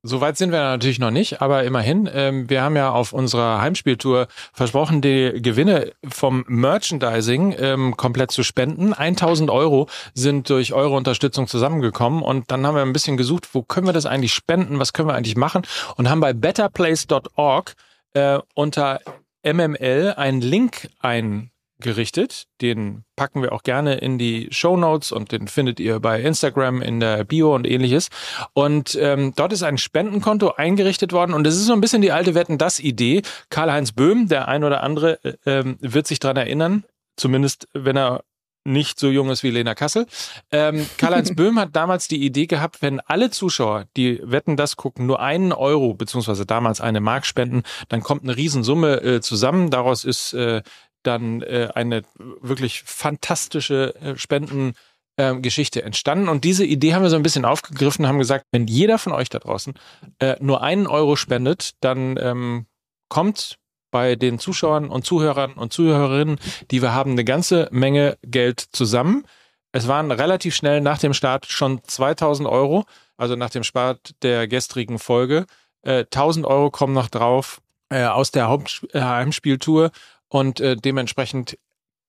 Soweit 0.06 0.36
sind 0.36 0.52
wir 0.52 0.60
natürlich 0.60 1.00
noch 1.00 1.12
nicht, 1.12 1.42
aber 1.42 1.64
immerhin, 1.64 2.10
ähm, 2.14 2.50
wir 2.50 2.62
haben 2.62 2.76
ja 2.76 2.92
auf 2.92 3.14
unserer 3.14 3.62
Heimspieltour 3.62 4.28
versprochen, 4.52 5.00
die 5.00 5.32
Gewinne 5.42 5.94
vom 6.06 6.44
Merchandising 6.50 7.56
ähm, 7.58 7.96
komplett 7.96 8.32
zu 8.32 8.44
spenden. 8.44 8.94
1000 8.94 9.50
Euro 9.50 9.88
sind 10.14 10.50
durch 10.50 10.74
eure 10.74 10.94
Unterstützung 10.94 11.48
zusammengekommen 11.48 12.22
und 12.22 12.52
dann 12.52 12.68
haben 12.68 12.76
wir 12.76 12.82
ein 12.82 12.92
bisschen 12.92 13.16
gesucht, 13.16 13.48
wo 13.54 13.62
können 13.62 13.88
wir 13.88 13.94
das 13.94 14.06
eigentlich 14.06 14.34
spenden, 14.34 14.78
was 14.78 14.92
können 14.92 15.08
wir 15.08 15.16
eigentlich 15.16 15.38
machen 15.38 15.62
und 15.96 16.10
haben 16.10 16.20
bei 16.20 16.34
betterplace.org 16.34 17.74
äh, 18.14 18.40
unter 18.56 19.00
MML 19.46 20.16
einen 20.18 20.42
Link 20.42 20.90
ein 21.00 21.53
gerichtet. 21.84 22.46
Den 22.62 23.04
packen 23.16 23.44
wir 23.44 23.54
auch 23.54 23.62
gerne 23.62 23.96
in 23.96 24.18
die 24.18 24.48
Show 24.50 24.76
Notes 24.76 25.12
und 25.12 25.32
den 25.32 25.48
findet 25.48 25.80
ihr 25.80 26.00
bei 26.00 26.20
Instagram 26.20 26.82
in 26.82 27.00
der 27.00 27.24
Bio 27.24 27.54
und 27.54 27.68
ähnliches. 27.68 28.10
Und 28.54 28.98
ähm, 29.00 29.34
dort 29.36 29.54
ist 29.54 29.62
ein 29.62 29.78
Spendenkonto 29.78 30.54
eingerichtet 30.54 31.14
worden 31.14 31.34
und 31.34 31.46
es 31.46 31.56
ist 31.56 31.68
so 31.68 31.74
ein 31.74 31.82
bisschen 31.82 32.02
die 32.02 32.12
alte 32.12 32.34
Wetten 32.34 32.58
das 32.58 32.80
Idee. 32.80 33.22
Karl-Heinz 33.52 33.92
Böhm, 33.92 34.28
der 34.28 34.48
ein 34.48 34.64
oder 34.64 34.82
andere, 34.82 35.24
äh, 35.24 35.34
ähm, 35.46 35.78
wird 35.80 36.08
sich 36.08 36.20
dran 36.20 36.38
erinnern. 36.38 36.84
Zumindest 37.16 37.68
wenn 37.74 37.96
er 37.96 38.24
nicht 38.66 39.00
so 39.00 39.10
jung 39.10 39.30
ist 39.30 39.44
wie 39.44 39.50
Lena 39.50 39.76
Kassel. 39.76 40.08
Ähm, 40.52 40.86
Karl-Heinz 40.98 41.36
Böhm 41.36 41.60
hat 41.60 41.76
damals 41.76 42.08
die 42.08 42.24
Idee 42.24 42.48
gehabt, 42.48 42.82
wenn 42.82 43.00
alle 43.02 43.30
Zuschauer, 43.30 43.86
die 43.98 44.20
Wetten 44.24 44.58
das 44.58 44.76
gucken, 44.76 45.06
nur 45.06 45.20
einen 45.20 45.52
Euro 45.52 45.94
beziehungsweise 45.94 46.46
damals 46.46 46.82
eine 46.82 47.02
Mark 47.02 47.26
spenden, 47.26 47.64
dann 47.90 48.02
kommt 48.02 48.24
eine 48.24 48.36
Riesensumme 48.36 49.02
äh, 49.02 49.22
zusammen. 49.22 49.70
Daraus 49.70 50.06
ist 50.06 50.34
äh, 50.34 50.62
dann 51.04 51.42
äh, 51.42 51.70
eine 51.74 52.04
wirklich 52.42 52.84
fantastische 52.84 53.96
äh, 53.96 54.18
Spenden. 54.18 54.74
Ähm, 55.16 55.44
Geschichte 55.44 55.84
entstanden 55.84 56.28
und 56.28 56.44
diese 56.44 56.66
Idee 56.66 56.96
haben 56.96 57.04
wir 57.04 57.12
so 57.12 57.16
ein 57.16 57.22
bisschen 57.22 57.46
aufgegriffen, 57.46 58.08
haben 58.08 58.18
gesagt, 58.18 58.48
wenn 58.52 58.66
jeder 58.66 58.98
von 58.98 59.14
euch 59.14 59.30
da 59.30 59.38
draußen 59.38 59.76
äh, 60.18 60.38
nur 60.40 60.64
einen 60.64 60.88
Euro 60.88 61.16
spendet, 61.16 61.74
dann 61.82 62.18
ähm, 62.20 62.66
kommt 63.10 63.60
bei 63.94 64.16
den 64.16 64.40
Zuschauern 64.40 64.90
und 64.90 65.06
Zuhörern 65.06 65.54
und 65.54 65.72
Zuhörerinnen, 65.72 66.40
die 66.72 66.82
wir 66.82 66.94
haben, 66.94 67.12
eine 67.12 67.24
ganze 67.24 67.70
Menge 67.72 68.18
Geld 68.24 68.60
zusammen. 68.60 69.24
Es 69.72 69.88
waren 69.88 70.12
relativ 70.12 70.56
schnell 70.56 70.82
nach 70.82 70.98
dem 70.98 71.14
Start 71.14 71.46
schon 71.46 71.84
2000 71.84 72.50
Euro, 72.50 72.86
also 73.16 73.36
nach 73.36 73.52
dem 73.52 73.64
Start 73.64 74.16
der 74.24 74.48
gestrigen 74.48 74.98
Folge. 74.98 75.46
Äh, 75.84 76.06
1000 76.06 76.46
Euro 76.46 76.72
kommen 76.72 76.94
noch 76.94 77.08
drauf 77.08 77.62
äh, 77.90 78.04
aus 78.06 78.32
der 78.32 78.48
Haupt 78.48 78.86
äh, 78.94 79.02
Heimspieltour 79.02 79.92
und 80.34 80.60
äh, 80.62 80.76
dementsprechend 80.76 81.60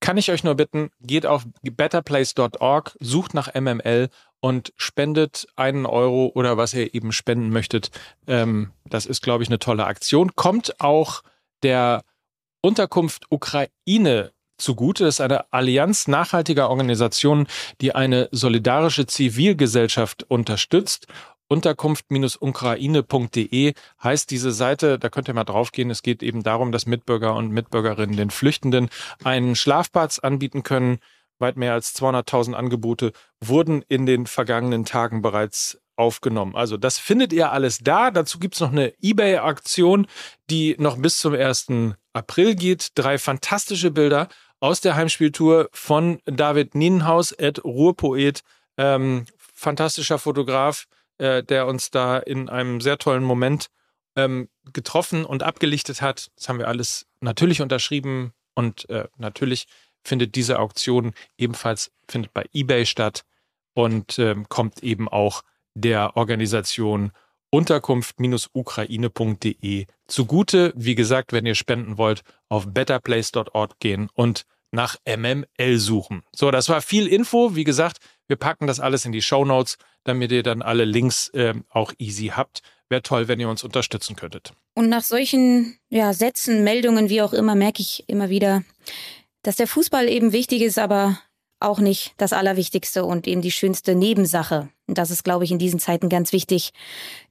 kann 0.01 0.17
ich 0.17 0.31
euch 0.31 0.45
nur 0.45 0.55
bitten, 0.55 0.89
geht 1.01 1.27
auf 1.27 1.45
betterplace.org, 1.63 2.97
sucht 2.99 3.35
nach 3.35 3.55
MML 3.55 4.09
und 4.41 4.73
spendet 4.77 5.47
einen 5.57 5.85
Euro 5.85 6.33
oder 6.35 6.57
was 6.57 6.73
ihr 6.73 6.95
eben 6.95 7.13
spenden 7.13 7.51
möchtet. 7.51 7.91
Ähm, 8.27 8.73
das 8.87 9.05
ist, 9.05 9.23
glaube 9.23 9.43
ich, 9.43 9.51
eine 9.51 9.59
tolle 9.59 9.85
Aktion. 9.85 10.35
Kommt 10.37 10.81
auch 10.81 11.23
der 11.63 12.03
Unterkunft 12.63 13.27
Ukraine 13.29 14.33
zugute. 14.57 15.05
Das 15.05 15.17
ist 15.17 15.21
eine 15.21 15.53
Allianz 15.53 16.09
nachhaltiger 16.09 16.71
Organisationen, 16.71 17.47
die 17.83 17.95
eine 17.95 18.31
solidarische 18.33 19.05
Zivilgesellschaft 19.05 20.23
unterstützt 20.23 21.09
Unterkunft-ukraine.de 21.49 23.75
heißt 24.03 24.31
diese 24.31 24.53
Seite, 24.53 24.99
da 24.99 25.09
könnt 25.09 25.29
ihr 25.29 25.35
mal 25.35 25.45
draufgehen. 25.45 25.91
Es 25.91 26.03
geht 26.03 26.23
eben 26.23 26.43
darum, 26.43 26.73
dass 26.73 26.87
Mitbürger 26.87 27.35
und 27.35 27.51
Mitbürgerinnen 27.51 28.17
den 28.17 28.31
Flüchtenden 28.31 28.89
einen 29.23 29.57
Schlafplatz 29.57 30.19
anbieten 30.19 30.63
können. 30.63 30.99
Weit 31.39 31.57
mehr 31.57 31.73
als 31.73 31.95
200.000 31.97 32.55
Angebote 32.55 33.13
wurden 33.41 33.83
in 33.89 34.07
den 34.07 34.27
vergangenen 34.27 34.85
Tagen 34.85 35.21
bereits 35.21 35.81
aufgenommen. 35.97 36.57
Also 36.57 36.77
das 36.77 36.99
findet 36.99 37.33
ihr 37.33 37.53
alles 37.53 37.79
da. 37.79 38.11
Dazu 38.11 38.39
gibt's 38.39 38.61
noch 38.61 38.73
eine 38.73 38.93
eBay-Aktion, 39.03 40.07
die 40.51 40.77
noch 40.79 40.99
bis 40.99 41.19
zum 41.19 41.35
1. 41.35 41.67
April 42.13 42.55
geht. 42.55 42.89
Drei 42.95 43.19
fantastische 43.19 43.91
Bilder 43.91 44.29
aus 44.61 44.81
der 44.81 44.97
Heimspieltour 44.97 45.69
von 45.73 46.21
David 46.25 46.75
Nienhaus, 46.75 47.33
Ed 47.33 47.65
Ruhrpoet, 47.65 48.43
ähm, 48.77 49.27
fantastischer 49.53 50.19
Fotograf, 50.19 50.87
äh, 51.19 51.43
der 51.43 51.67
uns 51.67 51.91
da 51.91 52.19
in 52.19 52.49
einem 52.49 52.81
sehr 52.81 52.99
tollen 52.99 53.25
Moment 53.25 53.71
ähm, 54.17 54.49
getroffen 54.73 55.25
und 55.25 55.43
abgelichtet 55.43 56.03
hat. 56.03 56.31
Das 56.37 56.49
haben 56.49 56.59
wir 56.59 56.69
alles 56.69 57.07
natürlich 57.21 57.61
unterschrieben 57.61 58.33
und 58.55 58.89
äh, 58.91 59.09
natürlich 59.17 59.67
findet 60.05 60.35
diese 60.35 60.59
Auktion 60.59 61.15
ebenfalls 61.39 61.93
findet 62.09 62.35
bei 62.35 62.45
eBay 62.53 62.87
statt 62.87 63.25
und 63.75 64.19
ähm, 64.19 64.49
kommt 64.49 64.83
eben 64.83 65.09
auch 65.09 65.43
der 65.75 66.17
Organisation 66.17 67.13
Unterkunft-ukraine.de 67.51 69.87
zugute. 70.07 70.73
Wie 70.77 70.95
gesagt, 70.95 71.33
wenn 71.33 71.47
ihr 71.47 71.55
spenden 71.55 71.97
wollt, 71.99 72.23
auf 72.49 72.67
betterplace.org 72.67 73.79
gehen 73.79 74.09
und 74.15 74.45
nach 74.73 74.97
MML 75.07 75.79
suchen. 75.79 76.23
So, 76.35 76.51
das 76.51 76.69
war 76.69 76.83
viel 76.83 77.07
Info. 77.07 77.55
Wie 77.55 77.65
gesagt, 77.65 77.99
wir 78.29 78.37
packen 78.37 78.67
das 78.67 78.81
alles 78.81 79.05
in 79.05 79.13
die 79.13 79.23
Show 79.23 79.45
Notes, 79.45 79.77
damit 80.05 80.33
ihr 80.33 80.43
dann 80.43 80.63
alle 80.63 80.85
Links 80.85 81.29
äh, 81.31 81.55
auch 81.71 81.93
easy 81.99 82.33
habt. 82.35 82.61
Wäre 82.89 83.03
toll, 83.03 83.29
wenn 83.29 83.41
ihr 83.41 83.49
uns 83.49 83.65
unterstützen 83.65 84.17
könntet. 84.17 84.53
Und 84.75 84.89
nach 84.89 85.03
solchen 85.03 85.79
ja, 85.89 86.13
Sätzen, 86.13 86.65
Meldungen, 86.65 87.09
wie 87.09 87.23
auch 87.23 87.33
immer, 87.33 87.55
merke 87.55 87.81
ich 87.81 88.05
immer 88.09 88.29
wieder, 88.29 88.63
dass 89.43 89.57
der 89.57 89.67
Fußball 89.67 90.09
eben 90.09 90.33
wichtig 90.33 90.63
ist, 90.63 90.79
aber 90.79 91.19
auch 91.61 91.79
nicht 91.79 92.13
das 92.19 92.33
Allerwichtigste 92.33 93.05
und 93.05 93.27
eben 93.27 93.41
die 93.41 93.51
schönste 93.51 93.95
Nebensache. 93.95 94.69
Und 94.87 94.99
das 94.99 95.11
ist, 95.11 95.25
glaube 95.25 95.45
ich, 95.45 95.51
in 95.51 95.59
diesen 95.59 95.81
Zeiten 95.81 96.09
ganz 96.09 96.33
wichtig, 96.33 96.73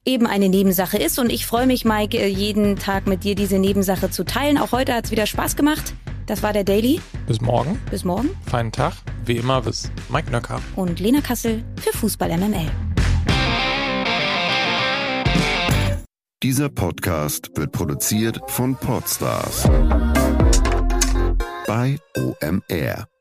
eben 0.04 0.26
eine 0.26 0.48
Nebensache 0.48 0.98
ist. 0.98 1.18
Und 1.18 1.30
ich 1.30 1.46
freue 1.46 1.66
mich, 1.66 1.84
Mike, 1.84 2.26
jeden 2.26 2.76
Tag 2.76 3.06
mit 3.06 3.22
dir 3.22 3.36
diese 3.36 3.58
Nebensache 3.58 4.10
zu 4.10 4.24
teilen. 4.24 4.58
Auch 4.58 4.72
heute 4.72 4.94
hat 4.94 5.04
es 5.04 5.10
wieder 5.12 5.26
Spaß 5.26 5.54
gemacht. 5.54 5.94
Das 6.26 6.42
war 6.42 6.52
der 6.52 6.64
Daily. 6.64 7.00
Bis 7.26 7.40
morgen. 7.40 7.78
Bis 7.90 8.04
morgen. 8.04 8.30
Feinen 8.46 8.72
Tag. 8.72 8.94
Wie 9.24 9.36
immer 9.36 9.62
bis 9.62 9.90
Mike 10.08 10.30
Nöcker. 10.30 10.60
Und 10.76 11.00
Lena 11.00 11.20
Kassel 11.20 11.64
für 11.76 11.96
Fußball 11.96 12.36
MML. 12.36 12.70
Dieser 16.42 16.68
Podcast 16.68 17.50
wird 17.54 17.72
produziert 17.72 18.38
von 18.48 18.76
Podstars 18.76 19.64
bei 21.66 21.98
OMR. 22.16 23.13